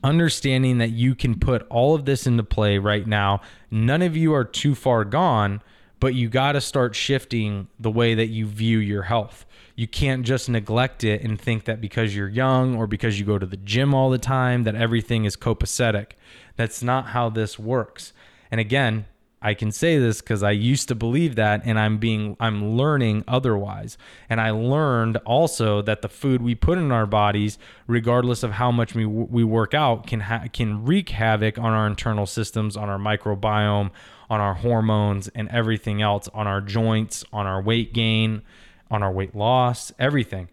understanding 0.04 0.78
that 0.80 0.92
you 0.92 1.16
can 1.16 1.40
put 1.40 1.66
all 1.70 1.96
of 1.96 2.06
this 2.06 2.26
into 2.26 2.44
play 2.44 2.78
right 2.78 3.06
now. 3.06 3.42
None 3.70 4.02
of 4.02 4.18
you 4.18 4.34
are 4.34 4.44
too 4.44 4.76
far 4.76 5.06
gone, 5.06 5.62
but 6.00 6.16
you 6.16 6.30
got 6.30 6.54
to 6.54 6.62
start 6.62 6.96
shifting 6.96 7.68
the 7.80 7.92
way 7.92 8.16
that 8.16 8.28
you 8.28 8.48
view 8.48 8.80
your 8.80 9.04
health. 9.04 9.46
You 9.76 9.88
can't 9.88 10.26
just 10.26 10.50
neglect 10.50 11.04
it 11.04 11.24
and 11.24 11.40
think 11.40 11.66
that 11.66 11.82
because 11.82 12.16
you're 12.16 12.28
young 12.28 12.76
or 12.76 12.88
because 12.88 13.20
you 13.20 13.26
go 13.26 13.38
to 13.38 13.46
the 13.46 13.58
gym 13.58 13.94
all 13.94 14.10
the 14.10 14.18
time 14.18 14.64
that 14.64 14.76
everything 14.76 15.26
is 15.26 15.38
copacetic. 15.38 16.12
That's 16.56 16.84
not 16.84 17.08
how 17.08 17.30
this 17.30 17.58
works. 17.58 18.14
And 18.50 18.60
again, 18.60 19.06
I 19.44 19.56
can 19.56 19.72
say 19.72 19.98
this 19.98 20.22
because 20.22 20.44
I 20.44 20.52
used 20.52 20.88
to 20.90 20.96
believe 20.96 21.36
that, 21.36 21.62
and 21.66 21.80
I'm 21.80 21.98
being 21.98 22.38
I'm 22.40 22.78
learning 22.78 23.24
otherwise. 23.28 23.98
And 24.30 24.40
I 24.40 24.52
learned 24.52 25.18
also 25.18 25.82
that 25.82 26.04
the 26.04 26.10
food 26.10 26.44
we 26.44 26.54
put 26.54 26.78
in 26.78 26.92
our 26.92 27.08
bodies, 27.08 27.58
regardless 27.88 28.44
of 28.44 28.52
how 28.52 28.72
much 28.72 28.94
we 28.94 29.06
we 29.06 29.44
work 29.44 29.74
out, 29.74 30.06
can 30.06 30.22
ha- 30.22 30.46
can 30.54 30.86
wreak 30.86 31.10
havoc 31.10 31.58
on 31.58 31.74
our 31.74 31.88
internal 31.88 32.28
systems, 32.28 32.78
on 32.78 32.88
our 32.88 33.00
microbiome, 33.00 33.90
on 34.30 34.40
our 34.40 34.54
hormones, 34.54 35.28
and 35.30 35.50
everything 35.50 36.04
else, 36.04 36.28
on 36.36 36.46
our 36.46 36.62
joints, 36.62 37.26
on 37.34 37.48
our 37.48 37.62
weight 37.62 37.94
gain, 37.94 38.44
on 38.92 39.02
our 39.02 39.12
weight 39.12 39.36
loss, 39.36 39.92
everything. 39.98 40.50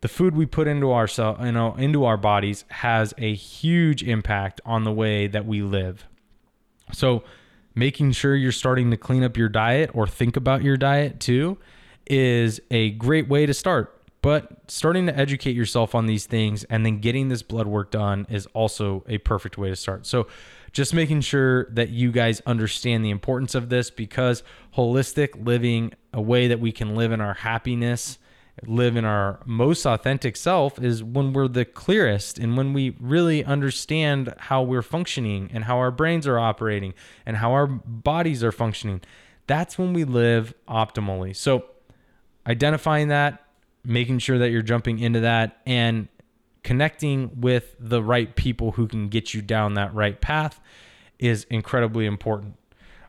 The 0.00 0.08
food 0.08 0.34
we 0.34 0.46
put 0.46 0.66
into 0.66 0.90
our 0.90 1.06
you 1.44 1.52
know 1.52 1.76
into 1.76 2.04
our 2.04 2.16
bodies 2.16 2.64
has 2.68 3.14
a 3.18 3.32
huge 3.34 4.02
impact 4.02 4.60
on 4.64 4.82
the 4.82 4.92
way 4.92 5.28
that 5.28 5.46
we 5.46 5.62
live. 5.62 6.06
So 6.92 7.22
making 7.76 8.10
sure 8.10 8.34
you're 8.34 8.50
starting 8.50 8.90
to 8.90 8.96
clean 8.96 9.22
up 9.22 9.36
your 9.36 9.50
diet 9.50 9.90
or 9.94 10.08
think 10.08 10.36
about 10.36 10.64
your 10.64 10.76
diet 10.76 11.20
too 11.20 11.58
is 12.08 12.60
a 12.70 12.90
great 12.92 13.28
way 13.28 13.46
to 13.46 13.54
start. 13.54 13.92
But 14.22 14.68
starting 14.68 15.06
to 15.06 15.16
educate 15.16 15.54
yourself 15.54 15.94
on 15.94 16.06
these 16.06 16.26
things 16.26 16.64
and 16.64 16.84
then 16.84 16.98
getting 16.98 17.28
this 17.28 17.42
blood 17.42 17.68
work 17.68 17.92
done 17.92 18.26
is 18.28 18.46
also 18.46 19.04
a 19.06 19.18
perfect 19.18 19.56
way 19.56 19.68
to 19.68 19.76
start. 19.76 20.04
So, 20.04 20.26
just 20.72 20.92
making 20.92 21.22
sure 21.22 21.70
that 21.70 21.88
you 21.88 22.12
guys 22.12 22.42
understand 22.44 23.02
the 23.02 23.08
importance 23.08 23.54
of 23.54 23.70
this 23.70 23.88
because 23.88 24.42
holistic 24.76 25.46
living, 25.46 25.92
a 26.12 26.20
way 26.20 26.48
that 26.48 26.60
we 26.60 26.70
can 26.70 26.94
live 26.94 27.12
in 27.12 27.20
our 27.20 27.32
happiness 27.32 28.18
live 28.64 28.96
in 28.96 29.04
our 29.04 29.40
most 29.44 29.84
authentic 29.84 30.36
self 30.36 30.80
is 30.80 31.04
when 31.04 31.32
we're 31.32 31.48
the 31.48 31.64
clearest 31.64 32.38
and 32.38 32.56
when 32.56 32.72
we 32.72 32.96
really 33.00 33.44
understand 33.44 34.32
how 34.38 34.62
we're 34.62 34.82
functioning 34.82 35.50
and 35.52 35.64
how 35.64 35.76
our 35.78 35.90
brains 35.90 36.26
are 36.26 36.38
operating 36.38 36.94
and 37.26 37.36
how 37.36 37.52
our 37.52 37.66
bodies 37.66 38.42
are 38.42 38.52
functioning. 38.52 39.02
That's 39.46 39.78
when 39.78 39.92
we 39.92 40.04
live 40.04 40.54
optimally. 40.68 41.36
So, 41.36 41.66
identifying 42.46 43.08
that, 43.08 43.44
making 43.84 44.20
sure 44.20 44.38
that 44.38 44.50
you're 44.50 44.62
jumping 44.62 44.98
into 44.98 45.20
that, 45.20 45.60
and 45.66 46.08
connecting 46.62 47.40
with 47.40 47.76
the 47.78 48.02
right 48.02 48.34
people 48.34 48.72
who 48.72 48.88
can 48.88 49.08
get 49.08 49.34
you 49.34 49.42
down 49.42 49.74
that 49.74 49.94
right 49.94 50.20
path 50.20 50.60
is 51.18 51.44
incredibly 51.50 52.06
important. 52.06 52.56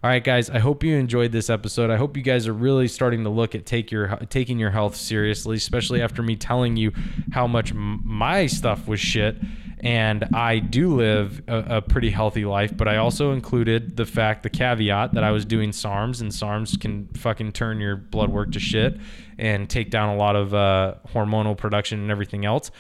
All 0.08 0.14
right, 0.14 0.24
guys. 0.24 0.50
I 0.50 0.60
hope 0.60 0.86
you 0.86 0.96
enjoyed 0.96 1.34
this 1.34 1.50
episode. 1.50 1.90
I 1.90 1.98
hope 1.98 2.16
you 2.16 2.24
guys 2.24 2.48
are 2.48 2.54
really 2.54 2.88
starting 2.88 3.26
to 3.26 3.30
look 3.30 3.56
at 3.56 3.66
take 3.66 3.92
your 3.92 4.16
taking 4.30 4.58
your 4.58 4.70
health 4.70 4.96
seriously, 4.96 5.58
especially 5.58 6.02
after 6.02 6.24
me 6.24 6.38
telling 6.38 6.78
you 6.78 6.94
how 7.34 7.46
much 7.46 7.74
my 7.74 8.46
stuff 8.46 8.88
was 8.88 9.02
shit 9.02 9.36
and 9.82 10.24
I 10.34 10.60
do 10.60 10.96
live 10.96 11.44
a, 11.50 11.58
a, 11.78 11.82
pretty 11.82 12.10
healthy 12.10 12.46
life, 12.46 12.72
but 12.76 12.88
I 12.88 12.96
also 12.96 13.34
included 13.34 13.98
the 13.98 14.06
fact, 14.06 14.44
the 14.44 14.50
caveat 14.50 15.14
that 15.14 15.26
I 15.26 15.32
was 15.32 15.44
doing 15.44 15.72
SARMs, 15.72 16.22
and 16.22 16.32
SARMs 16.32 16.80
can 16.80 17.10
fucking 17.10 17.52
turn 17.52 17.82
your 17.82 17.98
blood 17.98 18.30
work 18.30 18.54
to 18.54 18.62
shit 18.62 18.98
and 19.38 19.70
take 19.70 19.90
down 19.90 20.16
a 20.16 20.16
lot 20.16 20.38
of 20.38 20.54
uh, 20.54 20.96
hormonal 21.10 21.58
production 21.58 22.00
and 22.00 22.12
everything 22.12 22.46
else. 22.46 22.72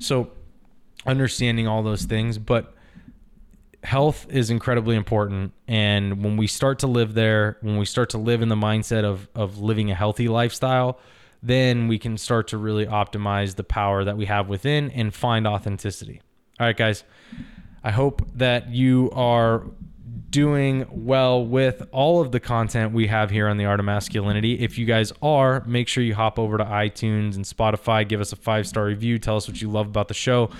So, 0.00 0.32
understanding 1.06 1.68
all 1.68 1.84
those 1.84 2.06
things, 2.06 2.38
but 2.38 2.74
health 3.82 4.26
is 4.30 4.50
incredibly 4.50 4.96
important. 4.96 5.52
And 5.66 6.22
when 6.22 6.36
we 6.36 6.46
start 6.46 6.78
to 6.80 6.86
live 6.86 7.14
there, 7.14 7.58
when 7.60 7.78
we 7.78 7.84
start 7.84 8.10
to 8.10 8.18
live 8.18 8.42
in 8.42 8.48
the 8.48 8.56
mindset 8.56 9.04
of, 9.04 9.28
of 9.34 9.58
living 9.58 9.90
a 9.90 9.94
healthy 9.94 10.28
lifestyle, 10.28 10.98
then 11.42 11.88
we 11.88 11.98
can 11.98 12.16
start 12.16 12.48
to 12.48 12.56
really 12.56 12.86
optimize 12.86 13.56
the 13.56 13.64
power 13.64 14.04
that 14.04 14.16
we 14.16 14.26
have 14.26 14.48
within 14.48 14.90
and 14.90 15.12
find 15.12 15.46
authenticity. 15.46 16.20
All 16.60 16.66
right, 16.66 16.76
guys. 16.76 17.04
I 17.84 17.90
hope 17.90 18.22
that 18.34 18.70
you 18.70 19.10
are 19.12 19.64
doing 20.32 20.86
well 20.90 21.44
with 21.44 21.82
all 21.92 22.20
of 22.20 22.32
the 22.32 22.40
content 22.40 22.92
we 22.92 23.06
have 23.06 23.30
here 23.30 23.48
on 23.48 23.58
the 23.58 23.66
Art 23.66 23.80
of 23.80 23.86
Masculinity. 23.86 24.60
If 24.60 24.78
you 24.78 24.86
guys 24.86 25.12
are, 25.20 25.62
make 25.66 25.88
sure 25.88 26.02
you 26.02 26.14
hop 26.14 26.38
over 26.38 26.56
to 26.58 26.64
iTunes 26.64 27.36
and 27.36 27.44
Spotify, 27.44 28.08
give 28.08 28.20
us 28.20 28.32
a 28.32 28.36
five 28.36 28.66
star 28.66 28.86
review, 28.86 29.18
tell 29.18 29.36
us 29.36 29.46
what 29.46 29.60
you 29.60 29.70
love 29.70 29.86
about 29.86 30.08
the 30.08 30.14
show. 30.14 30.50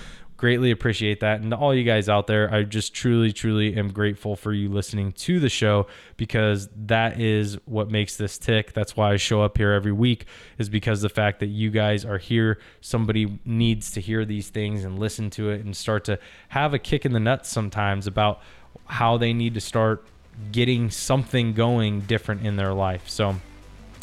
Greatly 0.43 0.71
appreciate 0.71 1.21
that. 1.21 1.39
And 1.39 1.53
all 1.53 1.73
you 1.73 1.85
guys 1.85 2.09
out 2.09 2.27
there, 2.27 2.53
I 2.53 2.63
just 2.63 2.93
truly, 2.93 3.31
truly 3.31 3.77
am 3.77 3.93
grateful 3.93 4.35
for 4.35 4.51
you 4.51 4.67
listening 4.67 5.13
to 5.13 5.39
the 5.39 5.47
show 5.47 5.87
because 6.17 6.67
that 6.75 7.17
is 7.17 7.57
what 7.63 7.89
makes 7.89 8.17
this 8.17 8.37
tick. 8.37 8.73
That's 8.73 8.97
why 8.97 9.13
I 9.13 9.15
show 9.15 9.41
up 9.41 9.57
here 9.57 9.71
every 9.71 9.93
week, 9.93 10.25
is 10.57 10.67
because 10.67 11.01
the 11.01 11.07
fact 11.07 11.39
that 11.39 11.45
you 11.45 11.69
guys 11.69 12.03
are 12.03 12.17
here. 12.17 12.59
Somebody 12.81 13.39
needs 13.45 13.91
to 13.91 14.01
hear 14.01 14.25
these 14.25 14.49
things 14.49 14.83
and 14.83 14.99
listen 14.99 15.29
to 15.29 15.49
it 15.49 15.63
and 15.63 15.73
start 15.77 16.03
to 16.03 16.19
have 16.49 16.73
a 16.73 16.77
kick 16.77 17.05
in 17.05 17.13
the 17.13 17.21
nuts 17.21 17.47
sometimes 17.47 18.05
about 18.05 18.41
how 18.87 19.15
they 19.15 19.31
need 19.31 19.53
to 19.53 19.61
start 19.61 20.05
getting 20.51 20.89
something 20.89 21.53
going 21.53 22.01
different 22.01 22.45
in 22.45 22.57
their 22.57 22.73
life. 22.73 23.07
So 23.07 23.33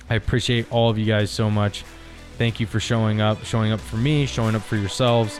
I 0.09 0.14
appreciate 0.14 0.72
all 0.72 0.88
of 0.88 0.96
you 0.96 1.05
guys 1.05 1.31
so 1.31 1.50
much. 1.50 1.85
Thank 2.38 2.61
you 2.61 2.66
for 2.66 2.81
showing 2.81 3.20
up, 3.20 3.44
showing 3.44 3.72
up 3.72 3.81
for 3.81 3.96
me, 3.98 4.24
showing 4.24 4.55
up 4.55 4.62
for 4.62 4.76
yourselves. 4.76 5.38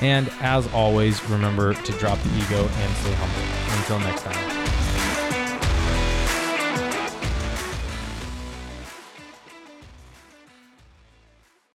And 0.00 0.30
as 0.40 0.66
always, 0.72 1.22
remember 1.28 1.74
to 1.74 1.92
drop 1.92 2.18
the 2.22 2.30
ego 2.38 2.62
and 2.62 2.96
stay 2.96 3.12
humble. 3.14 3.78
Until 3.78 4.00
next 4.00 4.22
time. 4.22 4.59